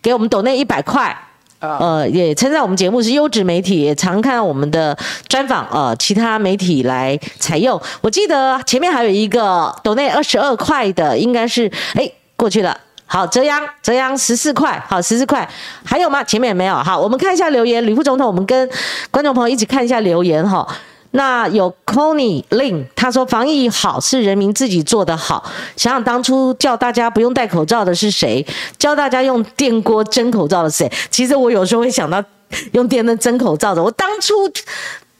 [0.00, 1.14] 给我们抖内一百块。
[1.80, 4.96] 呃，也称赞我们节目是优质媒体，也常看我们的
[5.28, 7.80] 专访，呃，其他媒体来采用。
[8.00, 12.76] 我记得前面还有一个斗内二十二块的，应该是哎过去了。
[13.06, 15.48] 好，泽阳，泽阳十四块，好十四块，
[15.84, 16.24] 还有吗？
[16.24, 16.74] 前面没有。
[16.76, 18.68] 好，我们看一下留言，吕副总统，我们跟
[19.10, 20.66] 观众朋友一起看一下留言哈。
[21.16, 25.48] 那有 Conny Lin，他说防疫好是人民自己做的好。
[25.76, 28.44] 想想当初叫大家不用戴口罩的是谁？
[28.78, 30.90] 教大家用电锅蒸口罩的谁？
[31.10, 32.22] 其实我有时候会想到
[32.72, 33.80] 用电灯蒸口罩的。
[33.80, 34.48] 我当初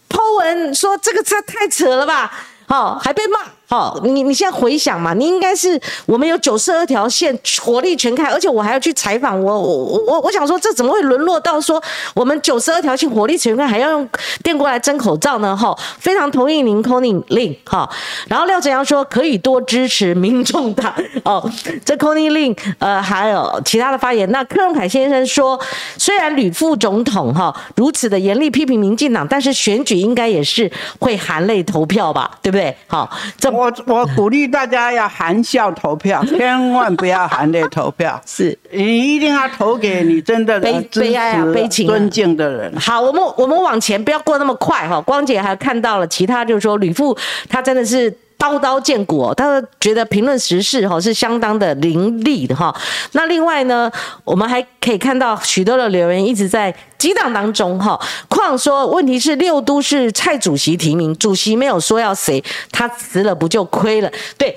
[0.09, 2.33] Po 文说这个车太扯了吧，
[2.67, 3.39] 好还被骂。
[3.75, 11.83] 哦，你你现在回想嘛，你应该是我们有九十二条线火力全开，而且我还要去采访我我我我想说，这怎么会沦落到说
[12.15, 14.09] 我们九十二条线火力全开还要用
[14.45, 15.57] 电锅来蒸口罩呢？
[15.57, 17.89] 哈，非常同意您 calling 令哈。
[18.29, 21.51] 然后廖子阳说可以多支持民众党哦，
[21.85, 24.31] 这 calling 令呃还有其他的发言。
[24.31, 25.59] 那柯荣凯先生说，
[25.99, 32.77] 虽然吕副总统哈如此的严厉批评民进党，但是选举应该也是会含泪投票吧，对不对？
[32.87, 33.51] 好，这。
[33.65, 38.21] 我我鼓励大家要含笑投票， 千万不要含泪投票。
[38.27, 42.73] 是你一定要投给你真的悲悲哀啊、悲情、尊敬的人。
[42.79, 45.01] 好，我们我们往前，不要过那么快哈。
[45.01, 47.17] 光姐还看到了其他，就是说吕父
[47.49, 48.15] 他真的是。
[48.45, 52.75] 刀刀见骨，他觉得评论时事哈是相当的凌厉的哈。
[53.13, 53.91] 那另外呢，
[54.23, 57.99] 我们还可以看到许多的留言一直在激荡当中哈。
[58.29, 64.13] 况说问题是六都是蔡主席提名，主席没有说要谁，他辞了不就亏了？
[64.37, 64.55] 对，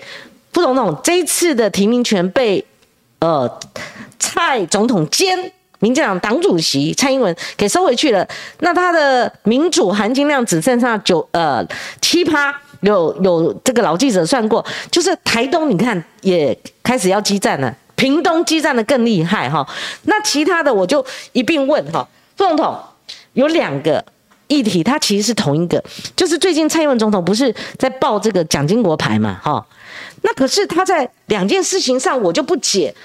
[0.52, 2.66] 副总统这一次的提名权被
[3.20, 3.50] 呃
[4.20, 8.28] 蔡总统兼民进党党主席蔡英文给收回去了，
[8.60, 11.66] 那他的民主含金量只剩下九呃
[12.02, 12.54] 七趴。
[12.88, 19.68] 有有这个老记者算过，就是台东你看也开始要激战了，屏东激战的更厉害哈。
[20.04, 22.80] 那其他的我就一并问哈，副总统
[23.34, 24.04] 有两个
[24.48, 25.84] 议题，它其实是同一个，
[26.16, 29.66] 就是最近蔡英文总统不是在报这个蒋经国牌嘛哈？
[30.22, 32.96] 那可是他在两件事情上我就不解，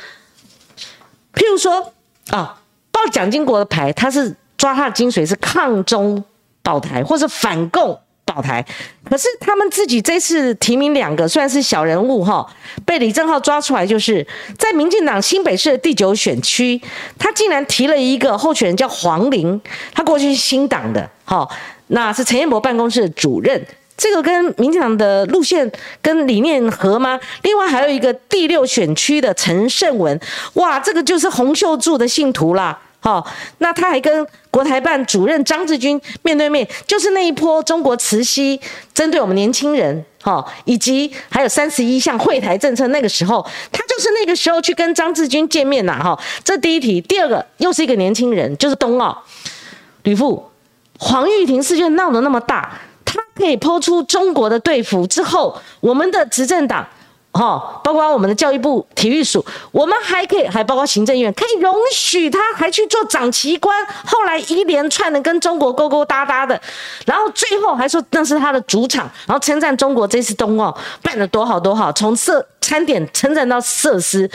[1.35, 1.93] 譬如说
[2.31, 2.61] 啊，
[2.93, 6.23] 报蒋经国的牌，他是抓他的精髓是抗中
[6.63, 7.99] 保台或是反共。
[8.25, 8.65] 保台，
[9.13, 12.47] 可是他们自己这次提名两个，虽然是小人物哈，
[12.87, 14.27] 被李正浩抓出来，就是
[14.59, 16.81] 在民进党新北市的第九选区，
[17.19, 19.61] 他竟然提了一个候选人叫黄玲，
[19.93, 21.47] 他过去是新党的，哈，
[21.89, 23.63] 那是陈彦博办公室的主任，
[23.99, 25.71] 这个跟民进党的路线
[26.01, 27.21] 跟理念合吗？
[27.43, 30.19] 另外还有一个第六选区的陈胜文，
[30.55, 32.81] 哇，这个就是洪秀柱的信徒啦。
[33.05, 33.27] 好，
[33.59, 38.61] 那他还跟国台办主任张志军面对面，就是那一波中国慈禧
[38.95, 49.21] 针对我们年轻人，哈，以及还有三十一项会台政策，那个时候他就是那个时候去跟张志军见面呐，哈，这第一题，第二个又是一个年轻人，就是冬奥
[50.05, 50.49] 吕父
[51.01, 56.87] 黄玉婷事件闹得那么大，他可以抛出中国的队服之后，我们的执政党。
[57.33, 66.61] 哈，包括我们的教育部体育署，我们还可以，还包括行政院，可以容许他还去做长旗官，后来一连串的跟中国勾勾搭搭的，
[67.07, 74.31] 然后最后还说那是他的主场，然后称赞中国这次冬奥办得多好多好，从设餐点称赞到设施，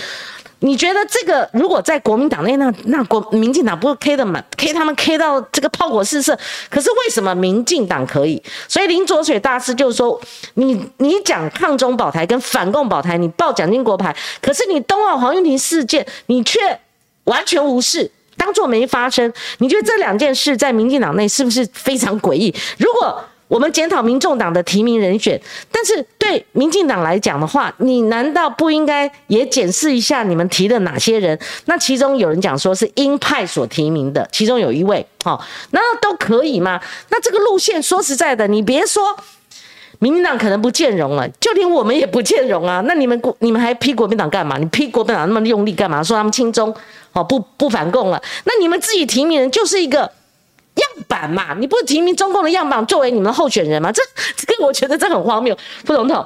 [0.60, 6.38] 你觉得这个如果在国民党内，那那国民进党不是 K 的嘛？K 他们 K 到这个炮火四射，
[6.70, 8.42] 可是为什么民进党可以？
[8.68, 10.20] 所以林卓水大师就说：
[10.56, 16.60] 你你讲抗中保台跟反共保台，你报蒋经国牌，可是你冬奥黄玉婷事件，你却
[17.26, 19.32] 完全无视，当做没发生。
[19.60, 22.54] 你觉得这两件事在民进党内是不是非常诡异？
[22.80, 25.40] 如果我们检讨民众党的提名人选，
[25.72, 31.40] 但是对民进党来讲的话，你难道不应该也检视一下你们提的哪些人？
[31.66, 35.42] 那其中有人讲说是鹰派所提名的，其中有一位，好，
[35.72, 36.82] 那都可以吗？
[37.10, 39.16] 那这个路线说实在的，你别说
[40.00, 42.82] 民进党可能不见容了，就连我们也不见容啊。
[42.86, 44.58] 那你们国你们还批国民党干嘛？
[44.58, 46.04] 你批国民党那么用力干嘛？
[46.04, 46.76] 说他们亲中，
[47.14, 48.22] 哦不不反共了？
[48.44, 50.12] 那你们自己提名人就是一个。
[50.82, 53.92] 样板嘛，你不是提名中共的样板作为你们的候选人吗？
[53.92, 54.02] 这
[54.36, 55.58] 这个我觉得这很荒谬。
[55.86, 56.26] 副总统，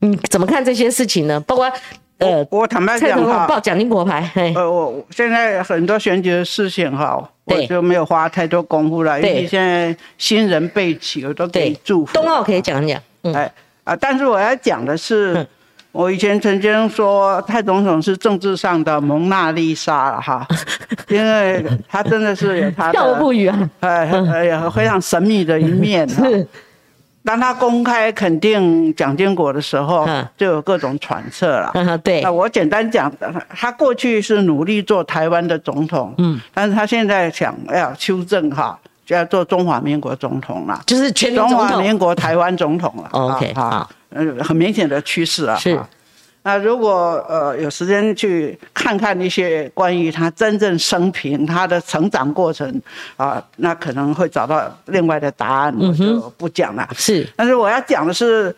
[0.00, 1.40] 你怎么看这些事情呢？
[1.40, 1.70] 包括
[2.18, 4.30] 呃，我坦白讲哈，报蒋经国牌。
[4.54, 12.12] 呃，我现在很多选举的事情哈，我就没有花太多功夫了，因为现在新人备起，我都给祝福。
[12.14, 13.00] 冬奥可以讲讲，
[13.34, 13.52] 哎
[13.84, 15.46] 啊，但是我要讲的是。
[15.92, 20.46] 我以前曾经说蔡总统是政治上的蒙娜丽莎了哈，
[21.08, 26.08] 因为他真的是有他的笑不语啊，哎哎呀非常神秘的一面。
[26.08, 26.46] 是，
[27.22, 31.98] 当他公开肯定蒋经国的时候，就有各种揣测了。
[31.98, 33.12] 对，那我简单讲，
[33.50, 43.08] 他过去是努力做台湾的总统，嗯，但是他现在想要修正哈，就要做中华民国总统了，就是全中华民国台湾总统了。
[43.12, 43.90] OK，好。
[44.10, 45.56] 嗯，很明显的趋势啊。
[45.56, 45.80] 是，
[46.42, 52.80] 那如果呃有时间去看看一些关于他真正生平、他的成长过程
[53.16, 56.88] 啊，那可能会找到另外的答案，我就不讲了。
[56.94, 58.54] 是，但是我要讲的是。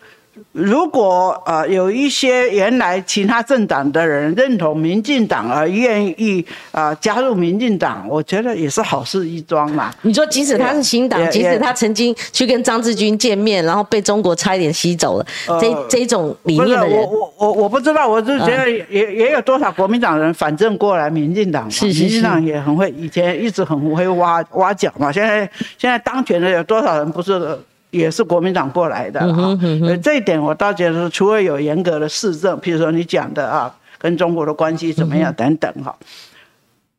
[0.51, 9.93] 如果呃有一些原来其他政党的人认同民进党而愿意啊加入民进党，我觉得也是好事一桩嘛。
[10.01, 15.25] 你说即使他是新党，即使他曾经去跟张志军见面，然后被中国差一点吸走了，
[15.59, 25.11] 这这种理念的人，我我我我不知道，我就觉得也也有多少国民党人反正过来民进党嘛，民进党也很会，以前一直很会挖挖角嘛。
[25.11, 27.57] 现在现在当权的有多少人不是？
[27.97, 29.57] 也是国民党过来的哈，
[30.03, 35.95] 这一点我倒觉得，除了有严格的市政，譬如说你讲的啊，跟中国的关系怎么样等等哈，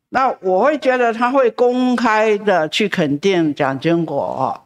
[0.09, 4.59] 那我会觉得他会公开的去肯定蒋经国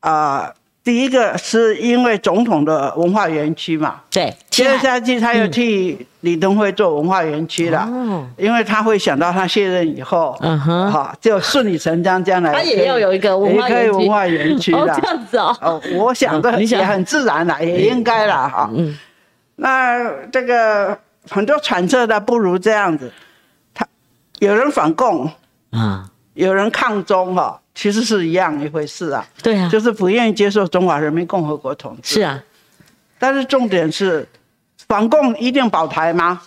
[0.00, 0.52] 啊。
[0.84, 7.88] 第一个是因为总统的文化园区嘛，对，接下去他又替李登辉做文化园区了，
[8.36, 18.96] 因为他会想到他卸任以后，嗯哼，好就顺理成章将来他也要有一个文化园区，文化园区的，这样子哦，哦，我想的也很自然了，也应该了哈，嗯，
[19.56, 19.98] 那
[20.30, 20.96] 这个
[21.30, 23.10] 很多揣测的不如这样子，
[23.72, 23.86] 他
[24.38, 25.30] 有人反共
[25.70, 27.58] 啊，有人抗中哈。
[27.74, 32.16] 其实是一样一回事啊，对啊，就是不愿意接受中华人民共和国统治。
[32.16, 32.38] 是啊，
[33.18, 34.28] 但是重点是，
[34.92, 36.42] 反共一定保台吗？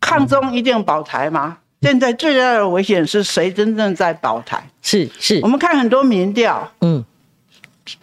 [0.00, 1.58] 抗中一定保台吗？
[1.82, 4.66] 现在最大的危险是谁真正在保台？
[4.80, 7.04] 是是，我们看很多民调，嗯，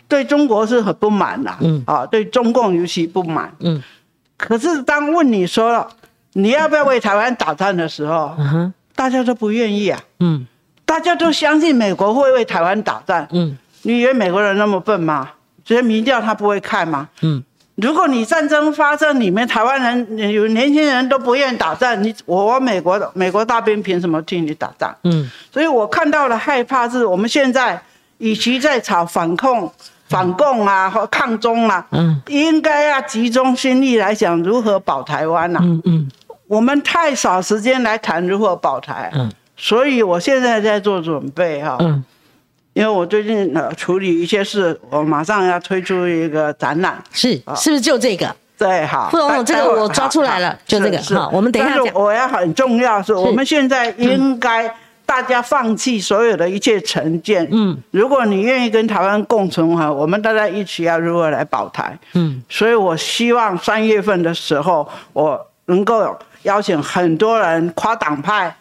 [0.07, 3.81] 对中国是很不满的，嗯啊，对中共尤其不满，嗯。
[4.37, 5.89] 可是当问你说了
[6.33, 8.37] 你要不要为台湾打仗的时候，
[8.93, 10.45] 大家都不愿意啊，嗯。
[10.85, 15.31] 大家都相信美国会为台湾打仗，嗯，你以为美国人那么笨吗？
[15.65, 17.09] 这些民调他不会看吗？
[17.21, 17.43] 嗯，
[17.77, 24.95] 如果你战争发生，里面台湾人有年轻人都不愿意打仗，你我美国的美国大兵凭什么替你打仗？
[25.03, 27.81] 嗯，所以我看到了害怕是，我们现在
[28.17, 29.71] 与其在吵反共、
[30.09, 35.59] 反共啊和抗中啊，嗯，应该要集中心力来想如何保台湾呐。
[35.61, 36.11] 嗯嗯，
[36.47, 39.11] 我们太少时间来谈如何保台。
[39.15, 39.31] 嗯。
[39.59, 42.03] 所以我现在在做准备哈，嗯，
[42.77, 48.35] 因为我最近呃处理一些事，我马上要推出一个展览，是是不是就这个？
[48.55, 51.91] 对，好，傅总统，这个我抓出来了，就这个，好，我们等一下讲。
[51.95, 54.71] 我要很重要是，我们现在应该
[55.07, 68.55] 大家放弃所有的一切成见，嗯，如果你愿意跟台湾共存哈，我们大家一起要如何来保台，嗯，所以我希望三月份的时候，我能够邀请很多人跨党派。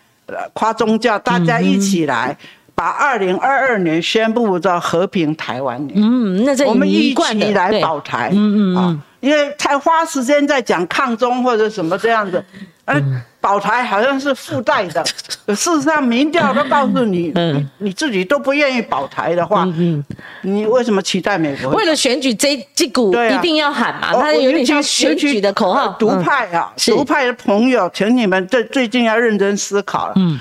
[0.54, 2.36] 跨宗教，大家一起来
[2.76, 5.98] 把二零二二年宣布叫和平台湾年。
[5.98, 8.30] 嗯，那这我们一起来保台。
[8.32, 12.44] 嗯嗯嗯，因为太花时间在讲抗中或者什么这样子，
[12.84, 13.02] 而
[13.40, 15.02] 保台好像是附带的。
[15.48, 20.04] 事实上，民调都告诉你，你你自己都不愿意保台的话，嗯
[20.42, 21.70] 你为什么期待美国？
[21.70, 25.96] 为了选举这这股一定要喊嘛，哦它有点像尤选举的口号呃。
[25.98, 30.12] 独派啊，是独派的朋友，请你们最最近要认真思考了。
[30.16, 30.38] 嗯，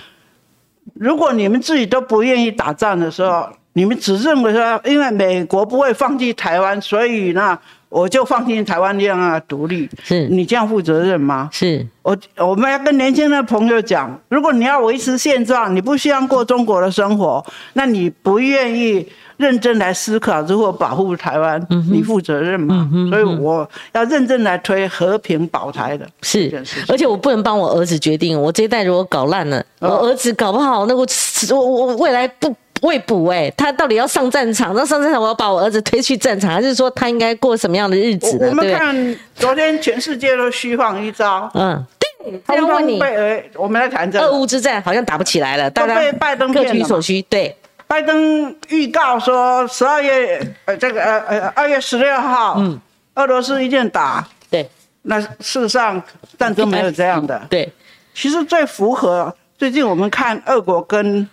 [0.96, 7.60] 如果你们自己都不愿意打仗的时候，你们只认为说，因为美国不会放弃台湾，所以呢，
[7.96, 9.90] 我就放心台湾让它独立。
[10.04, 11.48] 是你这样负责任吗？
[11.54, 22.90] 是我我们要跟年轻的朋友讲，如果你要维持现状，你不希望过中国的生活，那你不愿意认真来思考如何保护台湾，你负责任吗？
[23.10, 26.62] 所以我要认真来推和平保台的是。
[26.90, 31.08] 而且我不能帮我儿子决定，我这一代如果搞烂了，我哦儿子搞不好，那我
[31.50, 32.54] 我我未来不。
[32.82, 34.74] 未卜哎、他到底要上战场？
[34.76, 38.46] 那上战场，我要把我儿子推去战场，还是说他应该过什么样的日子呢？
[38.46, 38.74] 我我们？
[38.74, 44.38] 看昨天全世界都虚晃一招，嗯，对，这通样问你，通被呃，我们来谈这俄个。
[44.38, 47.22] 乌之战好像打不起来了，大家被拜登各取所需。
[47.24, 47.56] 对，
[47.88, 52.80] 拜登预告说十二月呃这个呃呃二月十六号，嗯，
[53.16, 54.28] 俄罗斯一定打。
[54.50, 54.70] 对，
[55.04, 56.02] 那事实上
[56.38, 57.42] 战争没有这样的。
[57.50, 57.72] 对，
[58.14, 61.28] 其实最符合最近我们看俄国跟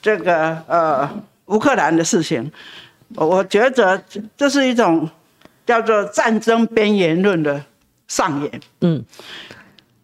[0.00, 1.08] 这个呃
[1.46, 2.50] 乌克兰的事情，
[3.14, 5.08] 我我觉得这这是一种
[5.66, 7.62] 叫做战争边缘论的
[8.06, 8.60] 上演。
[8.80, 9.04] 嗯，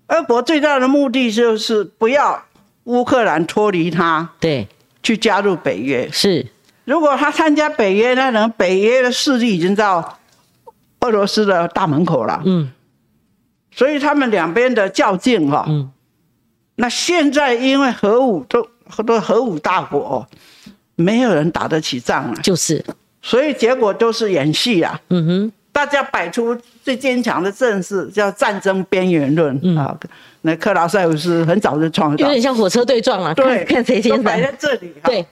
[0.09, 2.45] 俄国最大的目的就是不要
[2.85, 4.69] 乌克兰脱离它，对，
[5.03, 6.11] 去加入北约。
[6.11, 6.47] 是，
[6.85, 10.19] 如果他参加北约，那能北约的势力已经到
[11.01, 12.43] 俄罗斯的大门口了。
[12.45, 12.71] 嗯。
[13.71, 15.91] 所以他们两边的较劲哈、嗯。
[16.77, 18.69] 那现在因为核武都
[19.07, 20.27] 都核武大国，
[20.97, 22.85] 没有人打得起仗啊，就是，
[23.23, 25.01] 所以结果都是演戏啊。
[25.11, 29.97] 嗯哼，大家摆出最坚强的阵势，叫战争边缘论、啊。
[30.43, 34.53] 那克劳塞维斯很早就创造有，点像火车对撞了，对，看 看谁先摆在。
[34.59, 34.93] 这里。
[35.03, 35.27] 哈，对，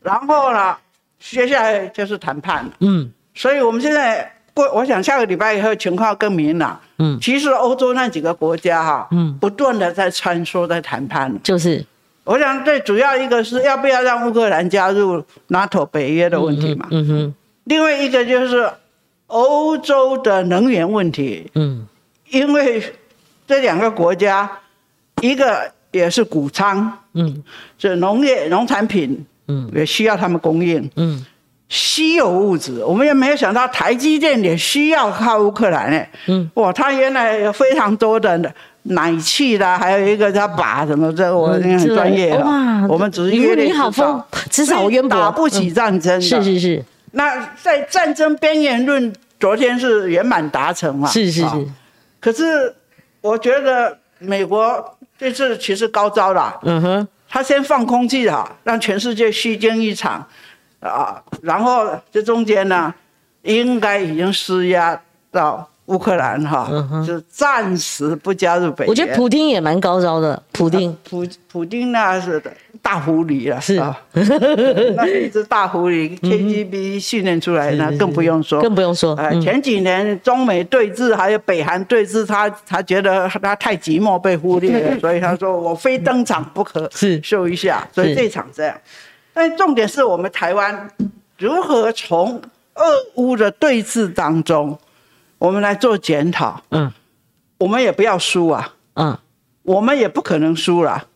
[0.00, 0.76] 然后呢，
[1.18, 2.70] 接下来就是谈判了。
[2.80, 6.80] 嗯所以我们现在过，我想下个礼拜以后情况更明朗。
[6.98, 11.36] 嗯，其实欧洲那几个国家哈，嗯，不断的在穿梭在谈判。
[11.42, 11.84] 就是，
[12.24, 18.68] 我想最主要一个是要不要让乌克兰加入 NATO 北约的问题嘛，嗯哼，另外一个就是
[19.26, 21.86] 欧洲的能源问题，嗯
[22.30, 22.82] 因为
[23.46, 24.50] 这两个国家，
[25.20, 27.42] 一个也是谷仓，嗯
[27.78, 30.90] 是农业农产品，嗯也需要他们供应。
[30.96, 31.24] 嗯
[31.68, 36.06] 稀有物质，我们也没有想到台积电也需要靠乌克兰呢。
[36.28, 38.54] 嗯，哇，它原来有非常多的
[38.84, 42.44] 奶气啦，还有一个叫把什么，这个我应该很专业了。
[42.44, 46.20] 哇我们只是你约略你好知道丰，至少渊博，打不起战争的。
[46.20, 46.84] 是是是。
[47.12, 51.08] 那在战争边缘论，昨天是圆满达成嘛？
[51.08, 51.40] 啊是是。
[51.42, 51.66] 是，
[52.20, 52.74] 可是
[53.22, 60.26] 我觉得美国这次其实高招了，嗯哼，他先放空气哈，让全世界虚惊一场，
[60.80, 62.92] 啊，然后这中间呢，
[63.42, 66.70] 应该已经施压到乌克兰哈，
[67.06, 68.88] 就暂时不加入北约。
[68.88, 72.42] 嗯我觉得普丁也蛮高招的，普丁普普丁那是
[72.80, 73.76] 大狐狸了，是。
[73.76, 78.62] 啊， 那是一只大狐狸，KGB 训练出来的，那更不用说。
[78.62, 79.40] 更不用说，呃，嗯。
[79.42, 87.20] 前几年中美对峙，还有北韩对峙，他他觉得他太寂寞被忽略了， 所以他说我非登场不可，是。
[87.22, 87.86] 秀一下。
[87.92, 88.74] 所以这场这样，
[89.34, 90.88] 但重点是我们台湾
[91.38, 92.40] 如何从
[92.74, 92.82] 俄
[93.16, 94.78] 乌的对峙当中，
[95.44, 96.62] 我们来做检讨。
[96.70, 96.90] 嗯。
[97.58, 99.18] 我们也不要输啊，嗯。
[99.62, 101.06] 我们也不可能输了，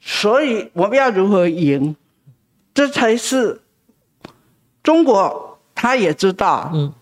[0.00, 1.96] 所以我们要如何赢，
[2.74, 3.60] 这才是
[4.82, 6.92] 中国他也知道，嗯。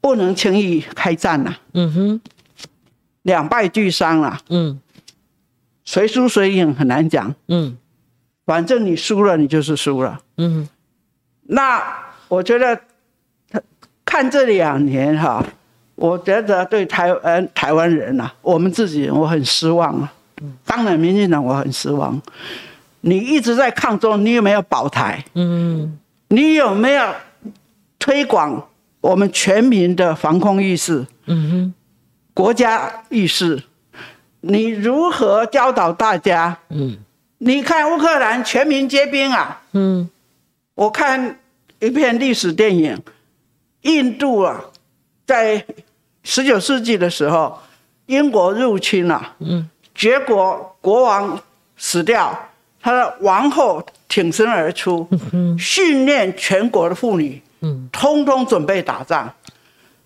[0.00, 2.20] 不能轻易开战呐、嗯哼。
[3.22, 4.80] 两败俱伤了，嗯。
[5.84, 7.76] 谁输谁赢很难讲，嗯。
[8.46, 10.20] 反正你输了，你就是输了。
[10.36, 10.68] 嗯。
[11.42, 11.82] 那
[12.28, 12.80] 我觉得
[14.10, 15.44] 看这两年哈，
[15.94, 20.12] 我觉得对台湾台湾人呐、我们自己人我很失望啊。
[20.66, 22.20] 当然，民进党我很失望。
[23.02, 25.24] 你一直在抗中，你有没有保台？
[25.34, 25.96] 嗯
[26.26, 27.14] 你有没有
[28.00, 28.68] 推广
[29.00, 31.74] 我们全民的防空意识、嗯哼
[32.34, 33.62] 国家意识？
[34.40, 36.58] 你如何教导大家？
[36.70, 36.98] 嗯
[37.38, 39.62] 你看乌克兰全民皆兵啊！
[39.72, 40.10] 嗯
[40.74, 41.38] 我看
[41.78, 42.98] 一片历史电影，
[43.82, 44.60] 印度啊，
[45.26, 45.64] 在
[46.22, 47.58] 十九世纪的时候，
[48.06, 49.68] 英国入侵了、嗯。
[49.94, 51.38] 结果国王
[51.76, 52.36] 死掉，
[52.80, 55.06] 他的王后挺身而出，
[55.58, 57.88] 训练全国的妇女，嗯。
[57.92, 59.32] 通通准备打仗。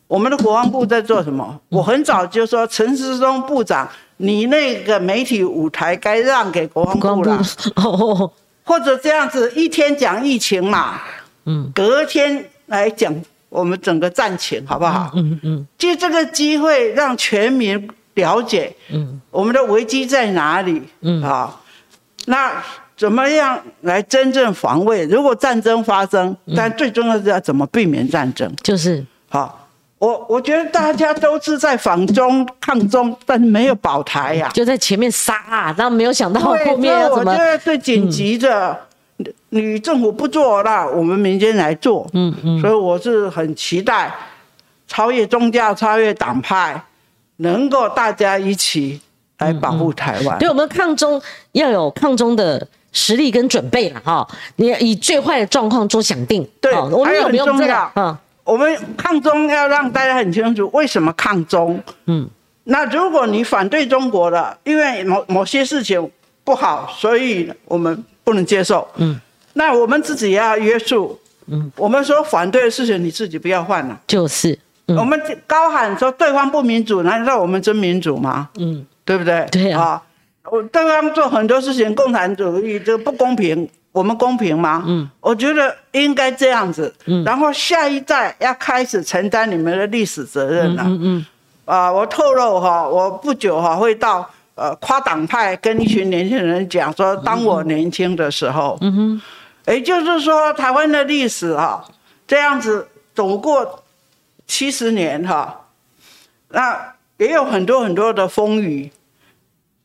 [0.07, 1.61] 我们的国防部在做什么？
[1.71, 7.43] 我很早就说，陈时中部长，你那个媒体舞台该让给国防部了，
[7.77, 8.31] 哦，
[8.65, 11.01] 或者这样子一天讲疫情嘛，
[11.47, 13.13] 嗯，隔天来讲
[13.55, 15.13] 我们整个战情，好不好？
[15.15, 20.83] 嗯嗯，借这个机会让全民了解，嗯，我们的危机在哪里？
[21.03, 21.55] 嗯，啊，
[22.27, 22.61] 那
[22.97, 25.05] 怎么样来真正防卫？
[25.07, 28.53] 如果战争发生，但最重要是要怎么避免战争？
[28.63, 29.61] 就是好。
[29.99, 37.31] 我我觉得大家都是在反中抗中，但是没有保台呀，就在前面杀，然后没有想到后面要怎么。
[37.33, 38.79] 我觉得最紧急的，
[39.51, 42.07] 你政府不做，那我们民间来做。
[42.13, 42.61] 嗯嗯。
[42.61, 44.13] 所以我是很期待
[44.87, 46.83] 超越宗教、超越党派，
[47.37, 49.01] 能够大家一起
[49.39, 50.39] 来保护台湾。
[50.39, 51.21] 对我们抗中
[51.53, 56.47] 要有抗中的实力跟准备了哈，你以最坏的状况做想定。
[56.61, 57.91] 对，我们有没有这个？
[57.97, 58.17] 嗯。
[58.45, 61.83] 我们抗中要让大家很清楚为什么抗中。
[62.05, 62.29] 嗯，
[62.65, 66.11] 那如果你反对中国的，因为某某些事情
[66.45, 68.87] 不好，所以我们不能接受。
[68.97, 69.19] 嗯，
[69.55, 71.19] 那我们自己也要约束。
[71.47, 74.01] 嗯，我们说反对的事情你自己不要犯了。
[74.07, 78.49] 就是，我们高喊说对方不民主，难道我们真民主吗？
[78.59, 79.47] 嗯，对不对？
[79.51, 80.03] 对啊。
[80.51, 83.69] 我对方做很多事情，共产主义这不公平。
[83.93, 84.83] 我们公平吗？
[84.87, 86.93] 嗯，我觉得应该这样子。
[87.07, 90.83] 嗯，然后下一代要开始承担你们的历史责任了。
[90.85, 91.27] 嗯嗯。
[91.65, 101.85] 啊，我透露哈，我不久哈会到呃跨党派跟一群年轻人讲说，当我年轻的时候，嗯哼，也就是说台湾的历史哈，
[102.27, 103.85] 这样子走过
[104.47, 105.67] 七十年哈，
[106.49, 108.91] 那也有很多很多的风雨，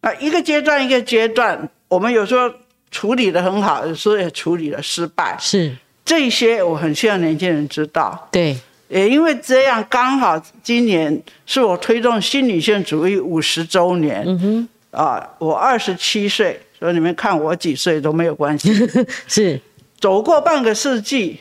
[0.02, 2.52] 那，一个阶段一个阶段，我们有时候。
[2.92, 8.28] 处理的很好，有时候也处理了失败，是这些我很希望年轻人知道。
[8.32, 8.58] 对，
[8.90, 14.24] 也因为这样，刚好今年是我推动新女性主义五十周年。
[14.26, 18.74] 嗯哼，啊，我二十七岁，所以你们看我几岁都没有关系。
[19.28, 19.62] 是
[20.00, 21.40] 走过半个世纪，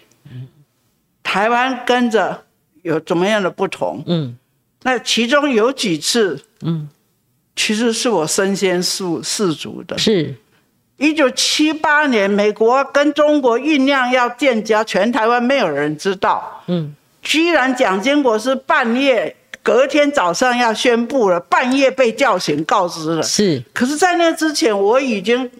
[1.22, 2.44] 台湾跟着
[2.82, 4.02] 有怎么样的不同？
[4.06, 4.36] 嗯，
[4.82, 6.88] 那其中有几次，嗯，
[7.56, 9.96] 其实是我身先士士卒的。
[9.98, 10.34] 是。
[10.98, 16.60] 一九七八年，美国跟中国酝酿要建交，全台湾没有人知道。
[16.66, 16.92] 嗯，
[17.28, 23.22] 居然蒋经国是半夜，隔天早上要宣布了，半夜被叫醒告知了。
[23.22, 25.50] 是，可是，在那之前，我已经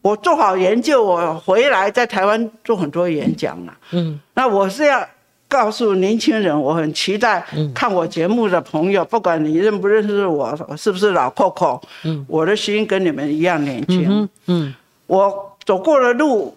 [0.00, 3.76] 我做好研究，我回来在台湾做很多演讲了。
[3.90, 5.06] 嗯，那我是要
[5.48, 7.44] 告诉年轻人，我很期待
[7.74, 14.26] 看我节目的朋友，不管你认不认识我，是不是老 Coco，嗯，我的心跟你们一样年轻。
[14.46, 14.74] 嗯。
[15.06, 16.56] 我走过的路，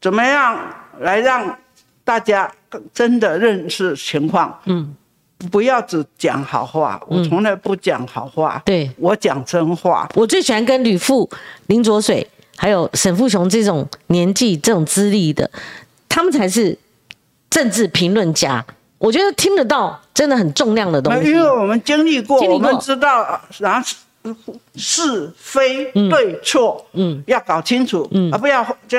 [0.00, 0.58] 怎么样
[0.98, 1.56] 来让
[2.06, 2.48] 大家
[2.94, 4.56] 真的认识情况？
[4.66, 4.94] 嗯，
[5.50, 8.62] 不要只讲好话，我从来不讲好话。
[8.64, 10.08] 对，我讲真话。
[10.14, 11.28] 我最喜欢跟吕富、
[11.66, 12.24] 林卓水
[12.56, 15.50] 还有沈富雄这种年纪、这种资历的，
[16.08, 16.78] 他们才是
[17.50, 18.64] 政治评论家。
[18.98, 21.28] 我觉得听得到，真的很重量的东西。
[21.28, 23.88] 因为我们经历过，我们知道，然后。
[24.74, 28.98] 是非对错，嗯，要搞清楚，嗯，而不要这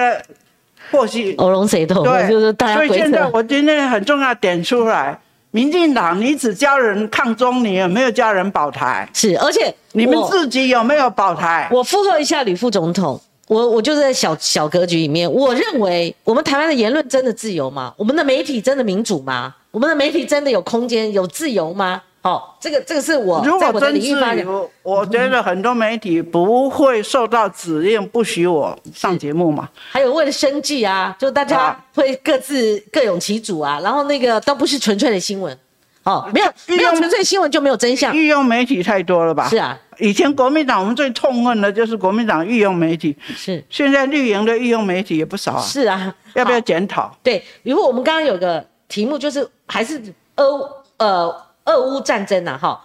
[0.91, 2.03] 或许欧龙谁懂？
[2.03, 2.75] 对，就是大家。
[2.75, 5.19] 所以现在我今天很重要点出来，
[5.51, 9.07] 民进党你只教人抗中，你有没有教人保台？
[9.13, 11.67] 是，而且你们自己有没有保台？
[11.71, 17.93] 我附和一下吕副总统，我我就在小小格局里面，我认为我们台湾的言论真的自由吗？
[17.97, 19.55] 我们的媒体真的民主吗？
[19.71, 22.01] 我们的媒体真的有空间有自由吗？
[22.23, 29.69] 哦，这个这个是我如果真自由，我觉得很多媒体不会受到指令不许我上节目嘛。
[29.91, 35.57] 还有为了生计啊，就大家会各自各有其主啊，然后那个都不是纯粹的新闻。
[36.03, 38.13] 哦，没有没有纯粹新闻就没有真相。
[38.13, 39.47] 御用媒体太多了吧？
[39.47, 43.15] 是啊，以前国民党我们最痛恨的就是国民党御用媒体。
[43.37, 45.61] 是，现在绿营的御用媒体也不少啊。
[45.61, 47.15] 是啊，要不要检讨？
[47.23, 50.01] 对，如果我们刚刚有个题目就是还是
[50.35, 51.46] 欧呃。
[51.67, 52.83] 俄乌战争呐，哈，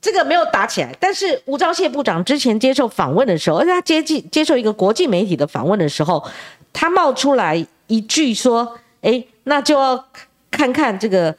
[0.00, 0.92] 这个没有打起来。
[0.98, 6.24] 但是吴钊燮部长之前接受访问的时候，而且他接接接受一个国际媒体的访问的时候，
[6.72, 10.04] 他冒出来一句说：“哎，那就要
[10.50, 11.36] 看看这个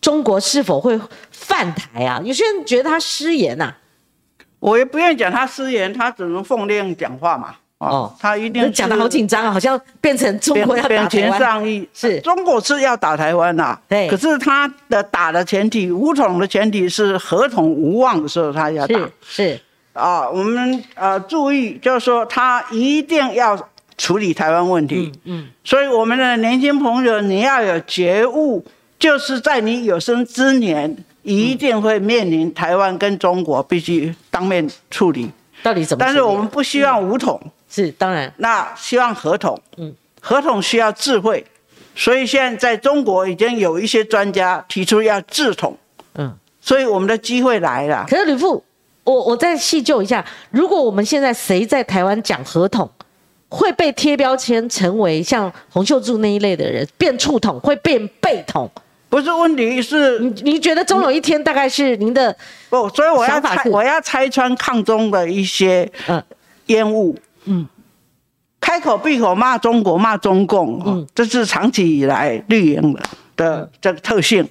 [0.00, 1.00] 中国是否会
[1.30, 3.72] 犯台啊。”有些人觉得他失言呐，
[4.58, 7.56] 我也不愿意讲他失言，他只能奉令讲话嘛。
[7.78, 11.38] 哦，他一定讲的好紧张啊，好像变成中国要打台湾。
[11.38, 14.08] 上意是中国是要打台湾呐，对。
[14.08, 18.98] 可是他的打的前提，武统的前提是合同无望的时候，他要打。
[19.20, 19.60] 是
[19.92, 23.68] 啊，我们呃注意，就是说他一定要
[23.98, 25.12] 处理台湾问题。
[25.24, 25.48] 嗯嗯。
[25.62, 28.64] 所以我们的年轻朋友，你要有觉悟，
[28.98, 35.30] 就是在你有生之年，一定会面临台湾跟中国必须当面处理。
[35.62, 36.02] 到底怎么？
[36.02, 39.60] 但是我们不希望武统，是当然，那希望合同。
[39.76, 41.44] 嗯，合同需要智慧，
[41.94, 45.76] 所以现在在中国已经有一些专家提出要智统。
[46.14, 48.06] 嗯，所以我们的机会来了。
[48.08, 48.64] 可是吕副，
[49.04, 52.90] 我我再细究一下，如果我们现在谁在台湾讲合同，
[53.48, 58.70] 会被贴标签成为像洪秀柱那一类的人，变触统，会变背统。
[59.08, 62.36] 不是问题是，你你觉得终有一天大概是您的
[62.68, 66.22] 不，所以我要拆，我要拆穿抗中的一些嗯
[66.66, 67.16] 烟雾。
[67.46, 67.66] 嗯
[68.60, 73.02] 开口闭口骂中国、骂中共，嗯，这是长期以来绿营的
[73.36, 74.48] 的这个特性。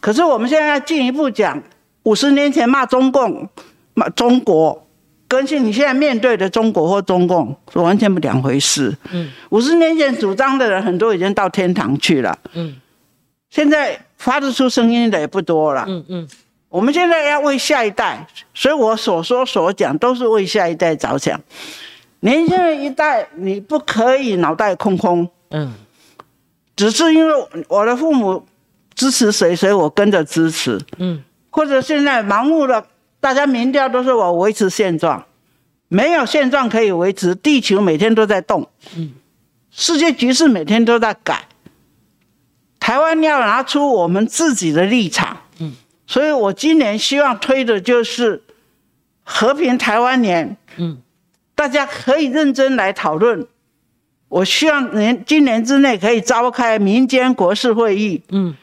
[0.00, 1.60] 可是我们现在要进一步讲，
[2.04, 3.48] 五十年前骂中共、
[3.94, 4.86] 骂中国，
[5.26, 8.96] 跟现你现在面对的中国或中共是完全不两回事。
[9.10, 12.76] 嗯五十年前主张的人很多已经到天堂去了，嗯
[13.50, 15.84] 现在发得出声音的也不多了。
[15.88, 16.28] 嗯嗯
[16.68, 21.40] 我们现在要为下一代，所以我所说所讲都是为下一代着想。
[22.24, 25.74] 年轻人一代，你不可以脑袋空空，嗯。
[26.74, 27.34] 只是因为
[27.68, 28.46] 我的父母
[28.94, 31.22] 支持谁，所以我跟着支持，嗯。
[31.50, 32.86] 或者现在盲目的，
[33.20, 35.26] 大家民调都是我维持现状，
[35.88, 38.66] 没有现状可以维持，地球每天都在动，
[38.96, 39.12] 嗯。
[39.70, 41.46] 世界局势每天都在改，
[42.80, 45.74] 台湾要拿出我们自己的立场，嗯，
[46.06, 48.42] 所以我今年希望推的就是
[49.22, 51.02] 和平台湾年，嗯
[51.54, 53.46] 大家可以认真来讨论。
[54.28, 58.54] 我希望年今年之内可以召开民间国事会议，嗯。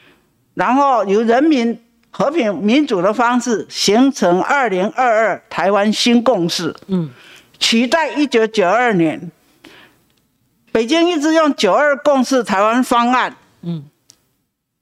[0.53, 1.79] 然后由人民
[2.09, 7.09] 和平民主的方式形成二零二二台湾新共识，嗯。
[7.57, 9.31] 取代一九九二年。
[10.73, 13.35] 北京一直用九二共识台湾方案。
[13.61, 13.85] 嗯。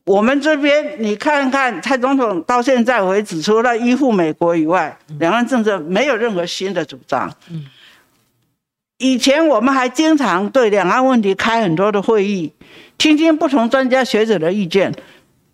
[0.05, 7.31] 我们这边你看看，蔡总统到现在为止，除了依附美国以外，两岸政策没有任何新的主张。
[7.51, 7.65] 嗯
[8.99, 12.53] 以前我们还经常对两岸问题开很多的会议，
[12.97, 14.93] 听听不同专家学者的意见。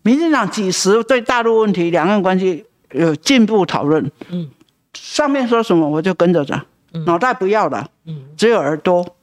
[0.02, 4.10] 民进党几时对大陆问题、两岸关系有进步讨论？
[4.28, 4.50] 嗯
[4.94, 6.60] 上面说什么我就跟着着，
[7.06, 9.16] 脑袋不要了，嗯只有耳朵。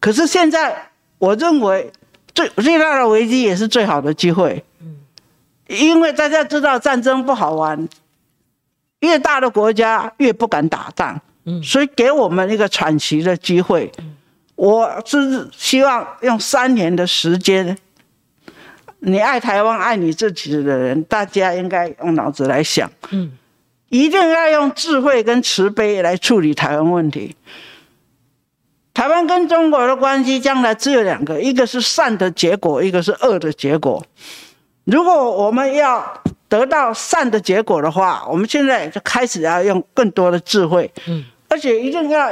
[0.00, 1.92] 可是现在，我认为
[2.34, 4.64] 最最大的危机也是最好的机会。
[5.66, 7.88] 因为大家知道战争不好玩，
[9.00, 13.90] 越大的国家越不敢打仗，嗯所以给我们一个喘息的机会。
[14.56, 17.76] 我是希望用三年的时间，
[19.00, 22.90] 你爱台湾、爱你自己的人，大家应该用脑子来想。
[23.10, 23.32] 嗯
[23.90, 27.36] 一定要用智慧跟慈悲来处理台湾问题。
[28.92, 34.04] 台湾跟中国的关系将来只有两个，一个是善的结果，一个是恶的结果。
[34.84, 41.33] 如果我们要得到善的结果的话，我们现在就开始要用更多的智慧，嗯而
[41.64, 42.30] 且一定要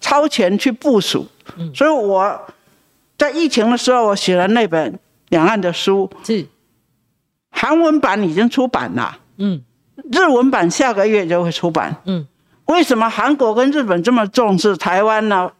[0.00, 1.26] 超前去部署。
[1.72, 2.40] 所以我
[3.16, 6.44] 在疫情的时候，我写了那本两岸的书，是
[7.50, 9.18] 韩文版已经出版了。
[9.38, 9.62] 嗯
[10.10, 11.94] 日文版下个月就会出版。
[12.04, 12.26] 嗯
[12.64, 15.52] 为什么韩国跟日本这么重视台湾呢？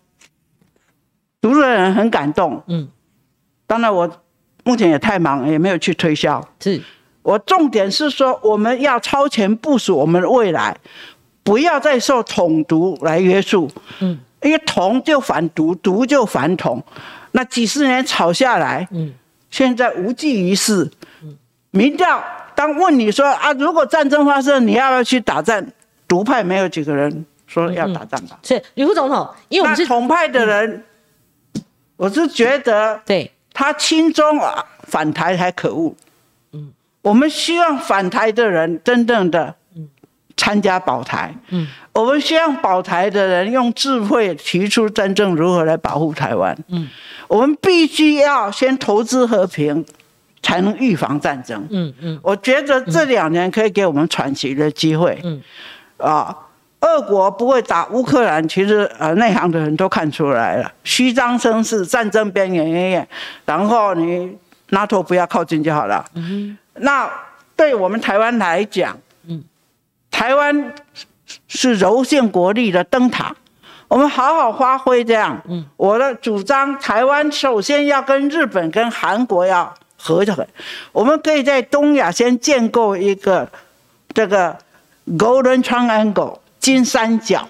[1.40, 2.62] 读的人很感动。
[2.66, 2.88] 嗯
[3.66, 4.10] 当然，我
[4.64, 6.46] 目前也太忙，也没有去推销。
[6.60, 6.82] 是
[7.22, 10.76] 我重点是说，我们要超前部署我们的未来，
[11.43, 13.70] 不要再受统独来约束。
[14.01, 16.82] 嗯因为统就反独，独就反统。
[17.30, 19.14] 那几十年吵下来，嗯
[19.51, 20.90] 现在无济于事。
[21.70, 22.22] 民调
[22.55, 25.64] 当问你说啊，如果战争发生，你要不要去打仗？
[26.09, 28.36] 独派没有几个人说要打仗吧？
[28.43, 30.84] 是吕副总统，因为我们是统派的人，
[31.97, 35.95] 我是觉得对他亲中啊反台还可恶。
[36.53, 39.55] 嗯我们希望反台的人真正的
[40.37, 41.35] 参加保台。
[41.51, 46.57] 嗯我们希望保台的人用智慧提出真正如何来保护台湾。
[46.68, 46.89] 嗯
[47.28, 49.85] 我们必须要先投资和平，
[50.43, 51.66] 才能预防战争。
[51.70, 55.18] 嗯嗯我觉得这两年可以给我们喘息的机会。
[55.22, 55.43] 嗯
[55.99, 56.37] 啊，
[56.80, 63.09] 俄国不会打乌克兰，其实呃内行的人都看出来了，虚张声势，战争边缘远远，
[63.45, 64.37] 然后你
[64.70, 66.05] NATO 不要靠近就好了。
[66.14, 67.09] 嗯那
[67.55, 69.01] 对我们台湾来讲，嗯，
[70.12, 70.72] 台湾
[71.48, 73.34] 是柔性国力的灯塔，
[73.88, 75.42] 我们好好发挥这样。
[75.48, 80.46] 嗯，我的主张，台湾首先要跟日本、跟韩国要合作，
[80.92, 83.50] 我们可以在东亚先建构一个
[84.14, 84.56] 这个
[85.18, 87.48] Golden Triangle 金三角。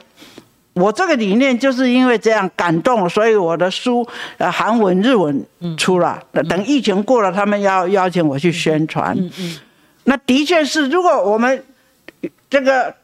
[0.74, 4.08] 我这个理念就是因为这样感动，所以我的书
[4.38, 5.44] 呃韩文、日文
[5.76, 6.18] 出了。
[6.48, 9.14] 等疫情过了，他们要邀请我去宣传。
[9.18, 9.58] 嗯嗯。
[10.04, 11.62] 那的确是，如果我们
[12.52, 12.94] 这个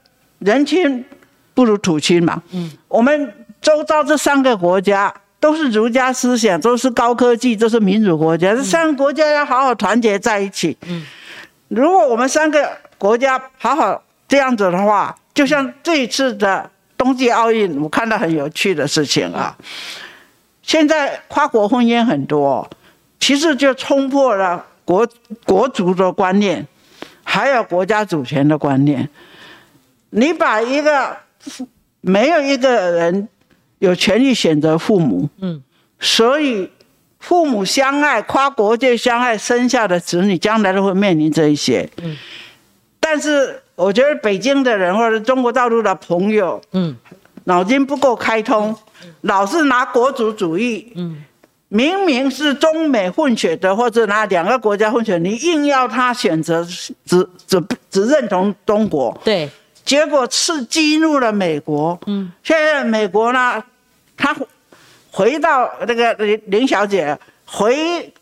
[0.40, 1.02] 人亲
[1.54, 2.42] 不如土亲嘛。
[2.52, 2.70] 嗯。
[2.86, 3.32] 我们
[3.62, 8.54] 周遭这三个国家都是儒家思想，都是高科技，都是民主国家。
[8.54, 10.76] 这三个国家要好好团结在一起。
[10.86, 11.06] 嗯。
[11.68, 16.70] 如果我们三个国家好好这样子的话，就像这一次的。
[16.98, 19.56] 冬季奥运，我看到很有趣的事情啊！
[20.62, 22.68] 现在跨国婚姻很多，
[23.20, 25.08] 其实就冲破了国
[25.46, 26.66] 国族的观念，
[27.22, 29.08] 还有国家主权的观念。
[30.10, 31.16] 你把一个
[32.00, 33.28] 没有一个人
[33.78, 35.62] 有权利选择父母，嗯，
[35.98, 36.70] 所以
[37.18, 42.16] 父母相爱、跨国界相爱生下的子女，将来都会面临这一些，嗯，
[42.98, 43.62] 但是。
[43.78, 46.96] 我觉得北京的人或者中国大陆的朋友，嗯，
[47.44, 48.76] 脑筋不够开通，
[49.20, 51.22] 老是拿国族主义，嗯，
[51.68, 56.66] 明明是中美混血的或者拿两个国家混血，你硬要他选择
[57.04, 59.48] 只只只认同中国，对，
[59.88, 63.64] 结果刺激怒了美国，嗯，现在美国呢，
[64.18, 64.36] 他
[65.10, 68.12] 回到那个林林小姐回，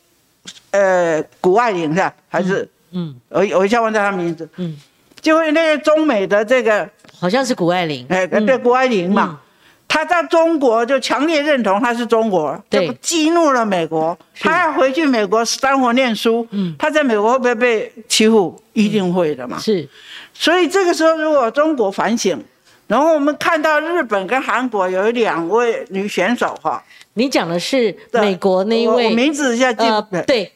[0.71, 2.15] 呃，谷爱凌是吧？
[2.29, 4.77] 还是嗯，我我一下忘掉她名字，嗯。
[5.21, 6.89] 就会那个中美的这个，
[7.19, 9.41] 好像是谷爱凌，哎，对，谷爱凌嘛，
[9.89, 18.61] 他在中国就强烈认同他是中国，就激怒了美国，他要回去美国生活念书，嗯，他在美国会不会被欺负？
[18.73, 19.59] 一定会的嘛。
[19.59, 19.89] 是，
[20.35, 22.39] 所以这个时候如果中国反省，
[22.87, 26.83] 然后我们看到日本跟韩国有两位女选手哈，
[27.15, 29.85] 你讲的是美国那一位，名字一下记
[30.27, 30.53] 对，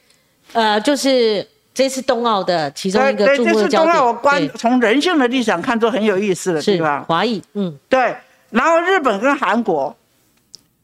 [0.53, 1.47] 呃，就是。
[1.72, 7.03] 这次冬奥的其中一个注目焦点，我观从人性的立场看，都很有意思的地方。
[7.05, 8.14] 华裔，嗯，对。
[8.51, 9.97] 然后日本跟韩国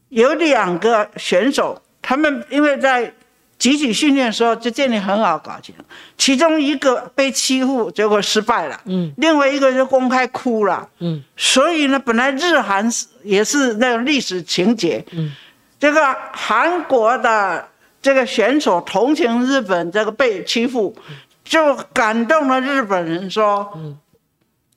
[0.09, 3.13] 有两个选手，他们因为在
[3.57, 5.73] 集体训练的时候就建立很好感情，
[6.17, 11.23] 其中一个被欺负，结果失败了，嗯，另外一个就公开哭了，嗯。
[11.35, 15.31] 所以呢，本来日韩是也是那种历史情节，嗯，
[15.79, 17.67] 这个韩国的。
[17.99, 20.95] 这个选手同情日本这个被欺负，
[21.43, 23.77] 就感动了日本人说：“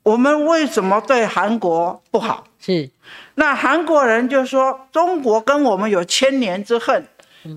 [0.03, 2.89] 我们为什么对韩国不好？”是，
[3.35, 7.05] 那韩国人就说：“中国跟我们有千年之恨，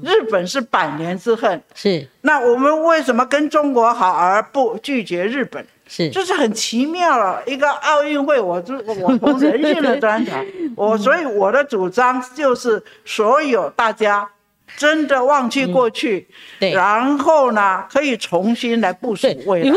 [0.01, 5.66] 日本是百年之恨。”是，那我们为什么跟中国好而不拒绝日本？
[5.88, 7.43] 是，就是很奇妙了。
[7.45, 10.43] 一个奥运会，我就我从人性的观察，
[10.78, 14.30] 我所以我的主张就是所有大家。
[14.76, 16.28] 真的忘记过去，
[16.60, 19.72] 对，然后呢，可以重新来部署未来。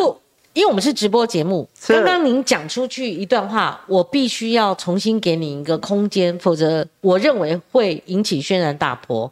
[0.56, 9.30] 因为我们是直播节目，刚刚您讲出去一段话，我必须要重新给你一个空间，否则我认为会引起轩然大波。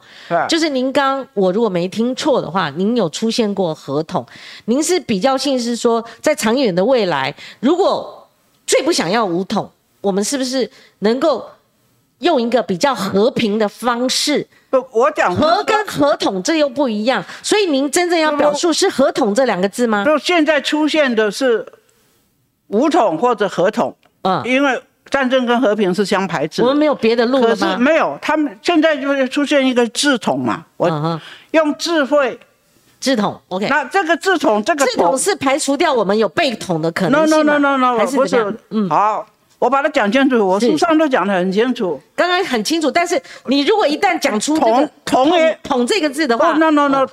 [0.50, 4.22] 就是您刚，我如果没听错的话，您有出现过合同，
[4.66, 8.28] 您是比较性是说，在长远的未来，如果
[8.66, 9.70] 最不想要五统，
[10.02, 11.42] 我们是不是能够？
[12.24, 20.04] 用一个比较和平的方式，不，我讲和跟合同这又不一样，所以您真正要表述是合同这两个字吗？
[20.04, 21.64] 就现在出现的是
[22.68, 26.62] 武统或者合同，嗯，因为战争跟和平是相排斥。
[26.62, 27.76] 我们没有别的路了吗？
[27.78, 31.20] 没有，他们现在就是出现一个智统嘛，我
[31.52, 32.40] 用智慧
[32.98, 33.68] 智统，OK。
[33.68, 38.56] 那这个智统，这个智统是排除掉我们有被统的可能性 no no no no no，还是不是？
[38.70, 39.26] 嗯，好。
[39.64, 41.98] 我把它讲清楚，我书上都讲得很清楚。
[42.14, 45.32] 刚刚很清楚，但是你如果一旦讲出“统”“统
[45.64, 47.06] ”“统”这个字的话，no no no，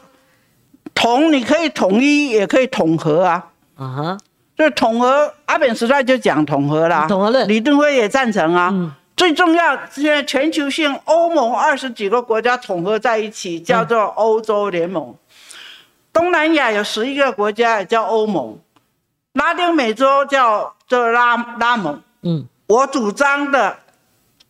[0.93, 3.47] 统你可以统一，也可以统合啊。
[3.77, 4.17] 啊哈，
[4.57, 7.05] 就统合，阿扁时代就讲统合啦。
[7.07, 8.69] 统合论，李登辉也赞成啊。
[8.73, 8.91] 嗯。
[9.15, 15.15] 最重要，现在全球性欧盟二十几个国家统合在一起，叫做欧洲联盟。
[16.11, 18.59] 东南亚有十一个国家也叫欧盟，
[19.35, 22.01] 拉丁美洲叫做拉拉盟。
[22.23, 23.77] 嗯，我主张的，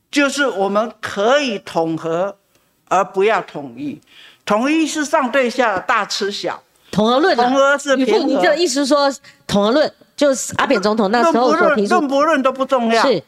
[0.09, 2.35] 就是我们可以统合，
[2.89, 3.99] 而不要统一。
[4.45, 6.61] 统一是上对下大吃小。
[6.91, 8.27] 统合论，统合是平衡。
[8.27, 9.09] 你这意思说，
[9.47, 11.95] 统合论就是阿扁总统那时候所提出。
[11.95, 13.01] 论不论都不重要。
[13.03, 13.23] 是，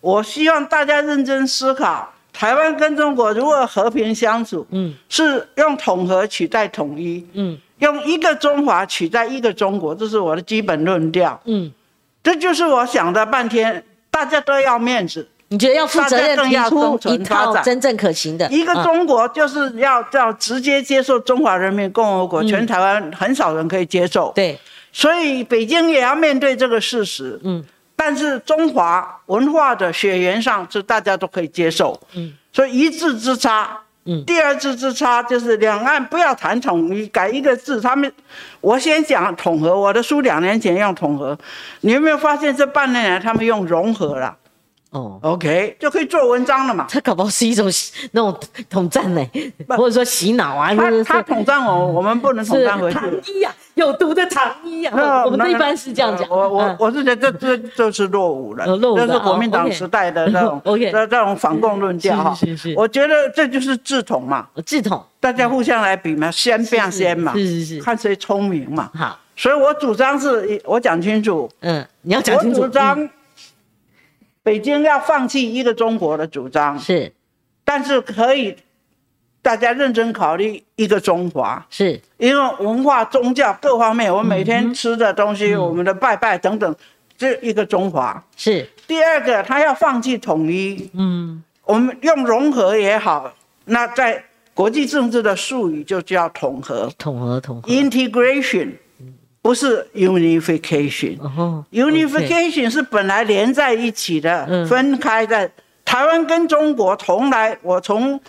[0.00, 4.64] 我希望大家认真思考，台湾跟中国如何和平相处。
[4.70, 7.26] 嗯，是用统合取代统一。
[7.32, 11.40] 嗯，用一个中华取代一个中国，这是我的基本论调。
[11.46, 11.72] 嗯。
[12.20, 13.82] 这就是我想了半天，
[14.18, 18.48] 大家都要面子，你觉得要负责任提出一套真正可行的？
[18.50, 24.32] 一个中国就是要要直接接受中华人民共和国，全台湾很少人可以接受。
[24.34, 24.58] 对，
[24.92, 27.38] 所以北京也要面对这个事实。
[27.44, 27.64] 嗯，
[27.94, 33.78] 但是中华文化的血缘上是大家都可以接受，嗯，所以一字之差，
[34.10, 38.10] 嗯，第二次之差就是两岸不要谈统一，改一个字，他们，
[38.62, 41.38] 我先讲统合，我的书两年前用统合，
[41.82, 44.34] 你有没有发现这半年来他们用融合了？
[44.90, 46.86] 哦，OK，就可以做文章了嘛？
[46.88, 47.68] 他搞不好是一种
[48.12, 48.40] 那种
[48.70, 49.22] 统战呢，
[49.68, 50.74] 或者说洗脑啊？
[50.74, 52.98] 他他统战我，我们不能统战回去。
[52.98, 55.24] 统一呀，有毒的糖衣啊！
[55.24, 56.28] 我们一般是这样讲。
[56.28, 62.36] 我我我是觉得这这就是落伍了，这是国民党时代的那种 这这种反共论调哈。
[62.76, 68.90] 我觉得这就是治统嘛，治统，大家互相来比嘛，先变先嘛，是是是，看谁聪明嘛。
[68.94, 71.48] 好，所以我主张是，我讲清楚。
[71.60, 72.60] 嗯，你要讲清楚。
[72.60, 73.08] 我主张。
[74.40, 77.12] 北京要放弃一个中国的主张是，
[77.66, 78.56] 但是可以
[79.48, 81.98] 大家认真考虑一个中华，是。
[82.18, 86.76] 因为文化、宗教各方面，我们每天吃的东西，我们的拜拜等等，
[87.16, 88.22] 这一个中华。
[88.36, 88.68] 是。
[88.86, 93.32] 第二个，他要放弃统一，嗯，我们用融合也好，
[93.64, 94.22] 那在
[94.52, 98.72] 国际政治的术语就叫统合，统合统合，integration。
[99.40, 105.50] 不是 unification，unification 是本来连在一起的，分开的。
[105.86, 108.20] 台湾跟中国从来，我从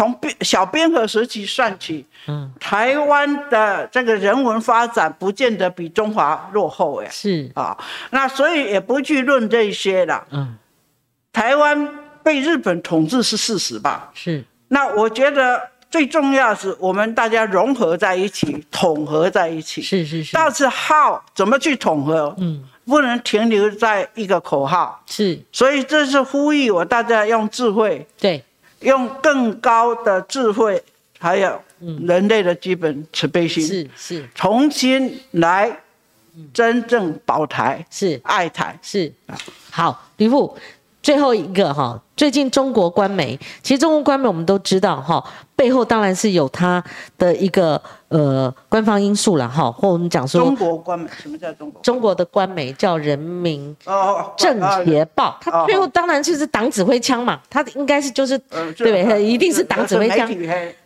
[0.00, 7.76] 从小边河时期算起，嗯台湾的这个人文发展不见得比中华落后，哎，是啊，
[8.08, 10.26] 那所以也不去论这些了。
[10.30, 10.56] 嗯，
[11.34, 11.86] 台湾
[12.22, 14.10] 被日本统治是事实吧？
[14.14, 14.42] 是。
[14.68, 15.68] 那我觉得。
[15.90, 19.82] 最重要是我们大家融合在一起，统合在一起。
[19.82, 20.36] 是是是。
[20.36, 22.32] 但是 how 怎么去统合？
[22.38, 25.02] 嗯，不能停留在一个口号。
[25.06, 25.36] 是。
[25.50, 28.44] 所以这是呼吁我大家用智慧，对，
[28.80, 30.82] 用更高的智慧，
[31.18, 31.60] 还有
[32.06, 35.74] 人类的基本慈悲心，是是，重新来
[36.52, 38.20] 真正保台，是。
[38.24, 39.12] 爱台，是。
[39.70, 40.56] 好，吕布，
[41.02, 45.24] 最后一个哈，最近中国官媒，其实中国官媒我们都知道哈。
[45.56, 46.82] 背后当然是有它
[47.18, 51.82] 的一个呃官方因素了哈，或我们讲说中国官媒什么叫中国？
[51.82, 53.76] 中国的官媒叫人民
[54.38, 59.22] 政协报，它背后当然就是党指挥枪嘛，它应该是就是对不对？
[59.22, 60.26] 一定是党指挥枪。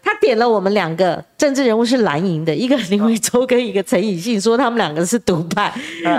[0.02, 5.72] 他点了我们两个政治人物是蓝营的，一个林维洲跟一个陈以信，说他们两个是独派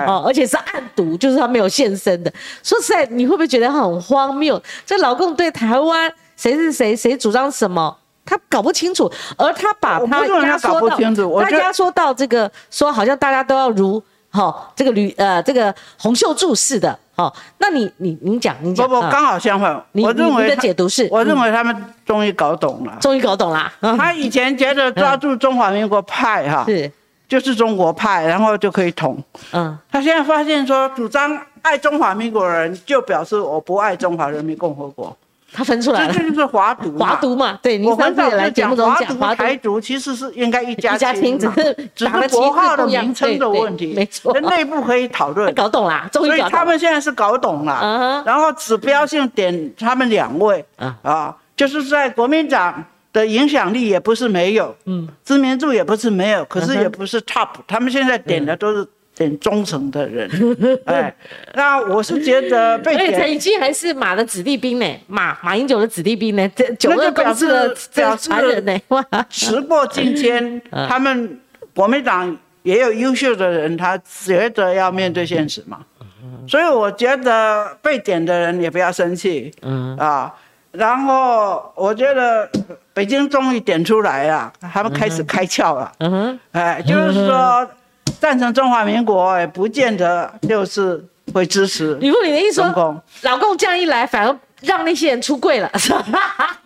[0.07, 2.33] 哦，而且是暗独，就是他没有现身的。
[2.63, 4.59] 说实在，你会不会觉得很荒谬？
[4.85, 7.95] 这老共对台湾谁是谁，谁主张什么？
[8.25, 10.97] 他搞不清楚，而他把他压缩到，
[11.43, 14.01] 他压缩到这个说，好像大家都要如
[14.31, 23.71] 哈这个吕呃这个洪秀柱似的，哦，那你你你讲你讲，不不刚好相反，我认为的解读是，我认为他们终于搞懂了，终于搞懂了。
[23.95, 26.91] 他以前觉得抓住中华民国派哈是。
[27.27, 29.17] 就是中国派，然后就可以统，
[29.51, 31.35] 嗯，他现在发现说主张
[31.65, 35.15] 爱中华民国人就表示我不爱中华人民共和国。
[35.51, 45.53] 他分出来了，这就是华独，华独嘛，对，你上次也来节目中讲，华独、台独其实是应该一家亲，只是只是国号的名称的问题，没错，内部可以讨论。
[45.55, 50.65] 搞懂啦，终于所以他们现在是搞懂了，然后指标性点他们两位，
[51.01, 58.85] 啊，就是在国民党的影响力也不是没有，嗯，知名度也不是没有，可是也不是 top，他们现在点的都是。
[59.15, 60.29] 点忠诚的人，
[60.85, 61.15] 哎，
[61.53, 63.13] 那我是觉得被 点。
[63.17, 71.39] 陈以基还是马的子弟兵呢，马马英九的子弟兵呢，这九个表示表示人呢，哇， 时过境迁， 他们
[71.73, 75.79] 国民党也有优秀的人，他觉得要面对现实嘛，
[76.45, 80.33] 所以我觉得被点的人也不要生气，嗯啊，
[80.73, 82.49] 然后我觉得
[82.93, 87.65] 北京终于点出来了，他们开始开窍了，嗯哼，哎，就是说。
[88.25, 90.99] 赞成中华民国也不见得就是
[91.31, 91.93] 会支持。
[91.97, 96.59] 吕布，你的意思说，老公这样一来，反而让那些人出柜了，是 吧？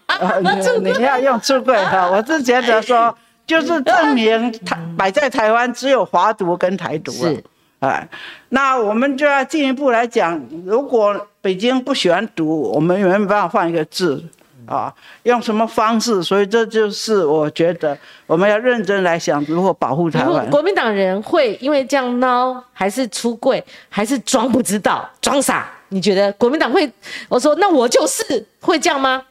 [0.81, 3.13] 你你要用出柜哈，我是觉得说，
[3.45, 7.41] 就是证明台摆在台湾只有华独跟台独了。
[7.79, 8.07] 哎，
[8.47, 14.23] 那我们就要进一步来讲，如果北京不喜欢独，我们有没有办法换一个字？
[14.69, 14.93] 啊，
[15.23, 16.21] 用什么方式？
[16.21, 17.97] 所以这就是我觉得
[18.27, 20.47] 我们要认真来想如何保护台湾。
[20.51, 25.67] 国民党人会因为这样孬，还是出柜，还是装不知道、装傻？
[25.89, 26.87] 你觉得国民党会？
[27.27, 29.23] 我说那我就是会这样吗？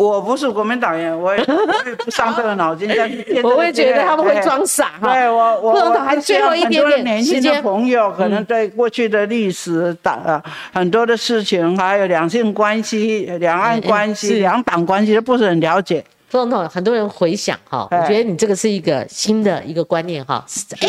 [0.00, 1.44] 我不是国民党员，我也
[2.04, 2.88] 不伤这个脑筋。
[3.44, 5.12] 我会觉得他们会装傻哈。
[5.12, 10.42] 对我，我还最后一点点年轻的朋友可能对过去的历史、党啊
[10.72, 16.02] 很多的事情，还有两性关系、两岸关系、两党关系都不是很了解。
[16.28, 20.42] 副总统，很多人回想哈，我觉得你这个是一个新的一个观念哈。
[20.80, 20.88] 哎，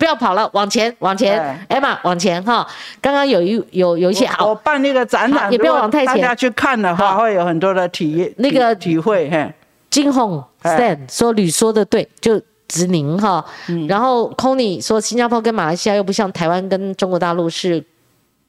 [0.00, 1.38] 不要跑了，往前，往前
[1.68, 2.66] ，Emma 往前哈。
[3.02, 9.28] 刚刚有一有有一些好，我办那个展览，也不要往太前，大家去看的话会有很多的体验，那个体会。
[9.30, 9.52] 嘿，
[9.90, 13.44] 金红 Stan 说吕说的对，就指您哈。
[13.86, 17.84] 然后 Conny 说新加坡跟马来西亚又不像台湾跟中国大陆是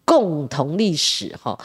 [0.06, 1.60] 共同历史哈。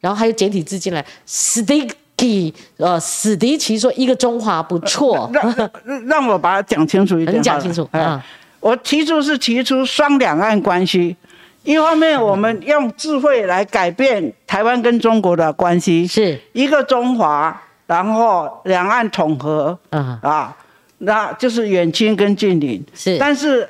[0.00, 5.70] 然后还有简体字进来，Sticky，呃，史迪奇说一个中华不错，让
[6.06, 7.36] 让我把它讲清楚一点。
[7.36, 8.24] 你讲清楚啊！
[8.60, 11.16] 我提出是提出双两岸关系，
[11.64, 20.56] 一方面我们用智慧来改变台湾跟中国的关系，是一个中华，然后两岸统合，啊啊，
[20.98, 23.68] 那就是远亲跟近邻，是，但是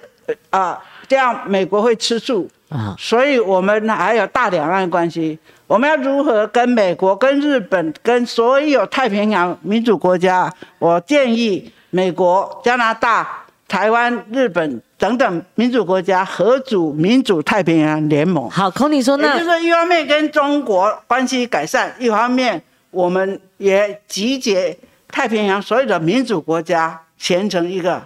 [0.51, 5.39] 啊，这样美国会吃醋啊，所以我们还有大两岸关系。
[5.69, 10.49] 我们要如何跟美国、跟日本、跟所有太平洋民主国家？
[10.79, 13.29] 我建议美国、加拿大、
[13.69, 18.49] 台湾、日本等等民主国家合组民主太平洋联盟。
[18.49, 24.77] 好，孔你说那就是一方面跟中国关系改善，一方面我们也集结
[25.09, 28.03] 太平洋所有的民主国家，形成一个。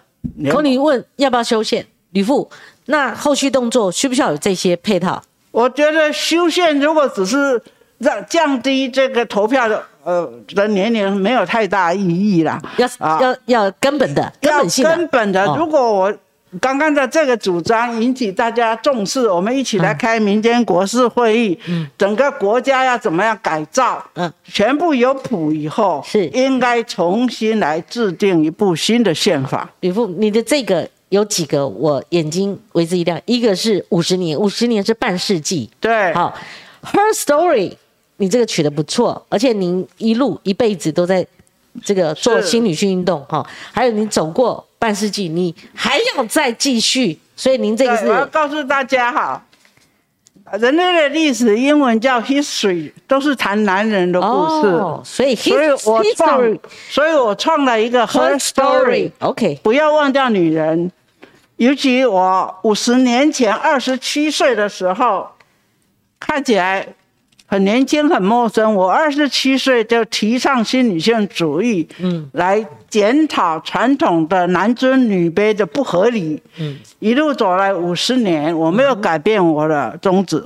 [0.51, 1.87] 孔你问要不要修宪？
[2.13, 2.51] 吕父，
[2.87, 5.23] 那后续动作需不需要有这些配套？
[5.51, 7.61] 我觉得修宪如果只是
[8.01, 12.61] 让降低这个投票的呃的年龄，没有太大意义啦。
[12.77, 12.89] 要
[13.21, 14.97] 要要根本的根本性的。
[14.97, 16.15] 根本的，如果我
[16.61, 29.71] 刚刚的这个主张引起大家重视，我们一起来开民间国事会议，嗯，整个国家要怎么样改造，嗯，全部有谱以后，是应该重新来制定一部新的宪法。
[29.81, 30.89] 吕父，你的这个。
[31.11, 35.69] 有几个我眼睛为之一亮，一个是五十年，五十年是半世纪。
[35.81, 36.33] 对，好
[36.85, 37.73] ，Her Story，
[38.21, 41.27] 你这个取得不错，而且您一路一辈子都在
[41.83, 48.07] 这个做新女性运动，哈，还有你走过半世纪，你还要再继续，所以您这个是。
[48.07, 49.43] 我要告诉大家哈，
[50.59, 56.59] 人类的历史英文叫 history，都是谈男人的故事，所以所以我创，
[56.91, 60.93] 所以我创了一个 Her Story，OK，不要忘掉女人。
[61.57, 65.29] 尤其我五十年前二十七岁的时候，
[66.19, 66.87] 看起来
[67.51, 68.73] 很年轻、很陌生。
[68.73, 80.41] 我二十七岁就提倡新女性主义，嗯，来检讨传统的男尊女卑的不合理，嗯，一路走来五十年，我没有改变我的宗旨。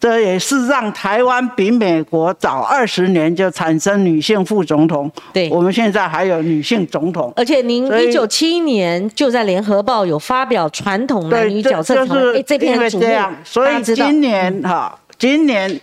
[0.00, 5.08] 这也是让台湾比美国早二十年就产生女性副总统。
[5.32, 7.32] 对，我们现在还有女性总统。
[7.36, 13.06] 而且您一九七一年就在联合报有发表传统男女角色是这篇主目，
[13.44, 15.80] 所以今年哈，今年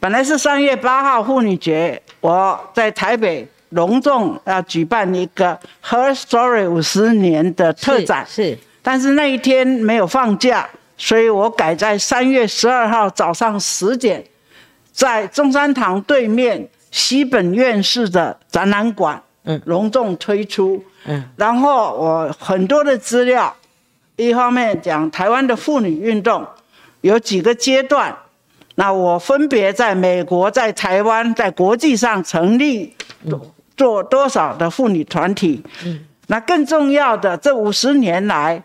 [0.00, 10.68] 本来是三月八号妇女节，我在台北隆重要举办一个 Her Story 五十年的特展，是，但是那一天没有放假。
[10.96, 14.24] 所以我改在三月十二号早上十点，
[14.92, 23.54] 在中山堂对面西本院士的展览馆，嗯，隆重推出，嗯，然后我很多的资料，
[24.16, 26.44] 一方面讲台湾的妇女运动
[27.02, 28.16] 有几个阶段，
[28.78, 32.94] 那我分别在美国、在台湾、在国际上成立
[33.76, 38.62] 做多少的妇女团体，嗯，那更重要的这五十年来，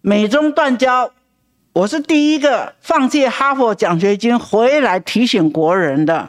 [0.00, 1.12] 美中断交。
[1.72, 6.28] 我是第一个放弃哈佛奖学金回来提醒国人的。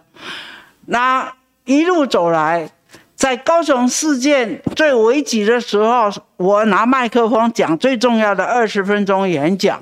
[0.85, 1.33] 那
[1.65, 2.69] 一路走来，
[3.15, 9.81] 在高雄事件最危急的时候，我拿麦克风讲最重要的二十分钟演讲。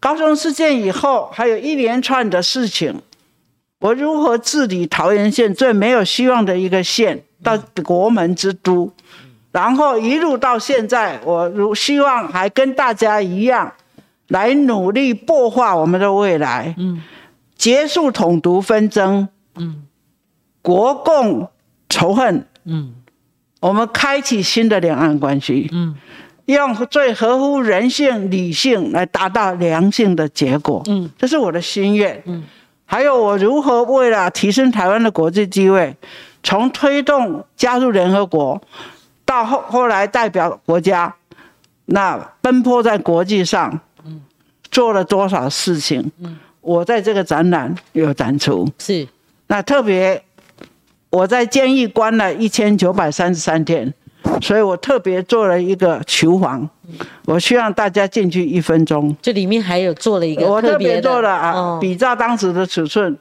[0.00, 3.00] 高中事件以后，还有一连串的事情，
[3.80, 8.92] 我如何治理桃园县最没有希望的一个县，到国门之都，
[9.52, 13.72] 然后一路到现在，我如希望还跟大家一样。
[14.28, 17.02] 来努力擘画我们的未来，嗯，
[17.56, 19.26] 结束统独纷争，
[19.56, 19.88] 嗯，
[20.62, 21.50] 国共
[21.88, 22.94] 仇恨，嗯，
[23.58, 25.96] 我们开启新的两岸关系，嗯，
[26.50, 32.42] 用最合乎人性、理性来达到良性的结果，嗯，这是我的心愿，嗯，
[32.84, 35.94] 还有我如何为了提升台湾的国际地位，
[36.42, 38.60] 从推动加入联合国，
[39.24, 41.14] 到后后来代表国家，
[41.86, 43.80] 那奔波在国际上。
[44.04, 44.22] 嗯
[44.72, 46.12] 做了多少事情？
[46.20, 48.70] 嗯，我在这个展览有展出。
[48.78, 49.04] 是，
[49.48, 50.22] 那特别
[51.10, 53.92] 我在监狱关了一千九百三十三天，
[54.40, 56.68] 所以我特别做了一个球房。
[57.24, 59.16] 我希望大家进去一分钟。
[59.22, 63.16] 这里面还有做了一个我特别做了啊，比照当时的尺寸。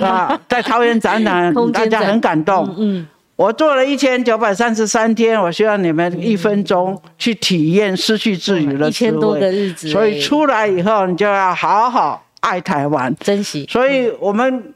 [0.00, 2.74] 哇，在桃园展览， 大家很感动。
[2.76, 3.06] 嗯，
[3.36, 8.88] 我做了一千九百三十三天，我希望你们一分钟去体验失去自由的。
[8.88, 13.64] 一千多个日子，所以出来以后，你就要好好爱台湾，珍惜。
[13.70, 14.74] 所以我们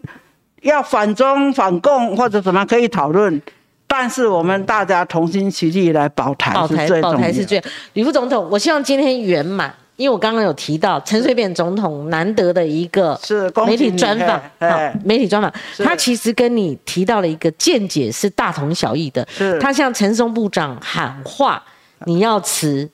[0.63, 3.43] 要反中反共或者怎么可以讨论，
[3.95, 7.63] 但是我们大家同心协力来保台保台保台是最。
[7.93, 9.73] 吕副总统，我希望今天圆满。
[9.97, 13.17] 因为我刚刚有提到陈水扁总统难得的一个
[13.67, 14.43] 媒体专访，
[15.05, 15.53] 媒体专访，
[15.85, 19.25] 他其实跟你提到了一个见解是大同小异的。
[19.61, 21.63] 他向陈松部长喊话，
[22.07, 22.89] 你要辞，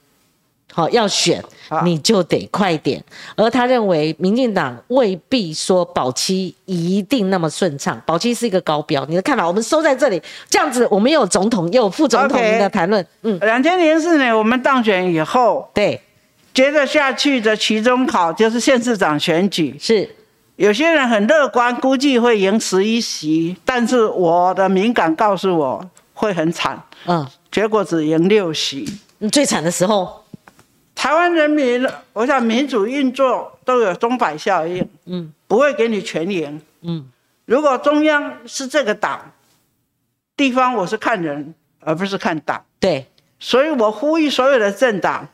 [0.72, 1.42] 好要选，
[1.84, 3.02] 你就得快点。
[3.36, 9.04] 而他认为民进党未必说保期一定那么顺畅，保期是一个高标。
[9.06, 10.22] 你的看法，我们收在这里。
[10.48, 13.06] 这样子，我们又有总统又有副总统的谈论。
[13.22, 16.00] 嗯，两千零四年我们当选以后，对。
[16.54, 20.08] 接着下去的期中考就是县市长选举，是
[20.56, 28.84] 有些人很乐观，估计会赢十一席，但是我的敏感告诉我会很惨，嗯，结果只赢六席。
[29.30, 30.17] 最惨的时候，
[30.98, 37.08] 台湾人民，我想民主运作都有钟摆效应，嗯，不会给你全赢，嗯，
[37.44, 39.30] 如果中央是这个党，
[40.36, 43.06] 地方我是看人而不是看党，对，
[43.38, 45.28] 所以我呼吁所有的政党。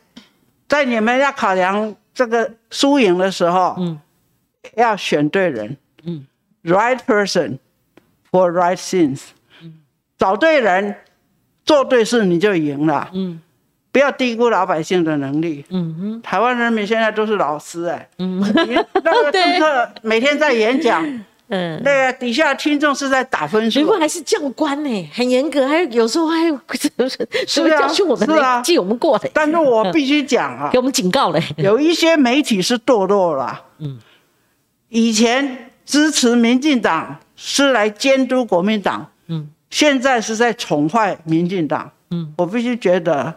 [0.69, 3.99] 在你们要考量这个输赢的时候，嗯，
[4.75, 5.75] 要选对人，
[6.05, 6.27] 嗯
[6.65, 7.59] ，right person
[8.31, 9.23] for right things，
[9.63, 9.81] 嗯，
[10.19, 10.95] 找对人，
[11.65, 13.41] 做对事你就赢了，嗯，
[13.95, 18.41] 不要低估老百姓的能力，嗯哼，台湾人民现在都是老师哎，嗯，
[19.05, 21.01] 那个 政客每天在演讲。
[21.47, 29.31] 嗯，那个底下听众是在打分数，结果还是教官呢，很严格，还有有时候还有是不是教训我们，是啊，记我们过的。
[29.33, 33.63] 但是我必须讲啊， 给我们警告嘞， 有一些媒体是堕落了。
[33.79, 33.97] 嗯，
[34.89, 41.89] 以前支持民进党是来监督国民党，嗯，现在是在宠坏民进党。
[42.11, 43.35] 嗯，我必须觉得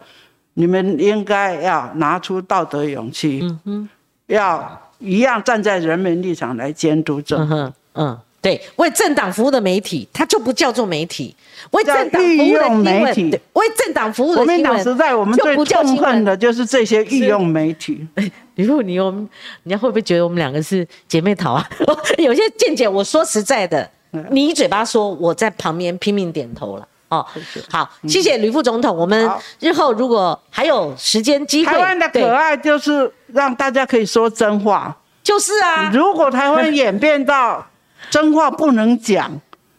[0.59, 3.89] 你们应该要拿出道德勇气，嗯哼，
[4.25, 7.71] 要一样站在人民立场来监督政府。
[7.93, 11.35] 嗯，对，为政党服务的媒体，它就不叫做媒体。
[11.69, 18.07] 为政党服务的媒体，为政党服务的新闻，国民党时代我们最痛恨的就是这些御用媒体。
[18.55, 19.29] 李副，你我们，
[19.61, 21.69] 你要会不会觉得我们两个是姐妹淘啊？
[22.17, 23.87] 有些见解，我说实在的，
[24.31, 26.87] 你一嘴巴说，我在旁边拼命点头了。
[27.09, 27.25] 哦，
[27.69, 28.95] 好，谢谢吕副总统。
[28.95, 29.29] 我们
[29.59, 34.95] 日后如果还有时间机会，台湾的可爱就是让大家可以说真话。
[35.23, 37.65] 就是啊，如果台湾演变到。
[38.11, 39.29] 真话不能讲，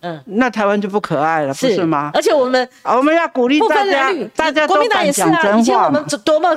[0.01, 2.11] 嗯，那台湾就不可爱了，不是吗？
[2.13, 5.57] 而且我们我们要鼓励大家，大家国民党也是啊。
[5.57, 6.55] 以前我们多么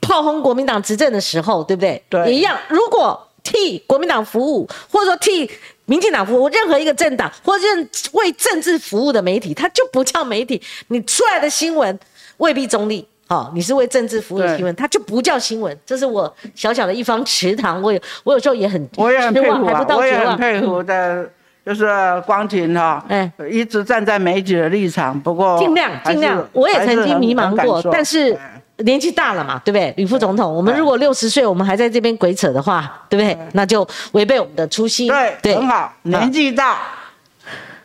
[0.00, 2.02] 炮轰国民党执政的时候，对不对？
[2.08, 2.56] 对，也一样。
[2.68, 5.48] 如果替国民党服务，或者说替
[5.86, 10.60] 民进党服务，任何一个政党或任为政治服务的媒体，它就不叫媒体。
[10.88, 11.98] 你出来的新闻
[12.38, 13.06] 未必中立。
[13.26, 15.74] 哦，你是为政治服务的新闻，它就不叫新闻。
[15.86, 21.26] 这是我小小的一方池塘，我有我有时候也很我也很佩服啊，我也很佩服的，
[21.64, 21.86] 就是
[22.26, 25.18] 光庭哈，哎，一直站在媒体的立场。
[25.18, 28.38] 不过尽量尽量，我也曾经迷茫过，但是
[28.78, 29.92] 年纪大了嘛，对不对？
[29.96, 33.38] 吕副总统，我们如果六十岁，我们还在这边鬼扯的话，对不对？
[33.52, 35.12] 那就违背我们的初心。
[35.42, 36.78] 对，很好，年纪大。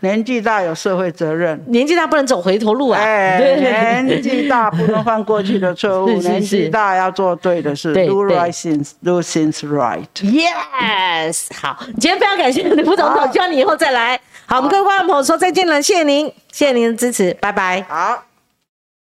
[0.02, 3.02] 年纪大有社会责任，年纪大不能走回头路啊！
[3.02, 10.06] 哎，年纪大不能犯过去的错误， 年纪大要做对的事，do right things，do things right。
[10.22, 14.18] Yes，好，今天非常感谢李副总统，希望你以后再来。
[14.45, 17.86] 好，我们各位观众朋友说再见了，谢谢您，谢谢您的支持，拜拜。
[17.90, 18.29] 好。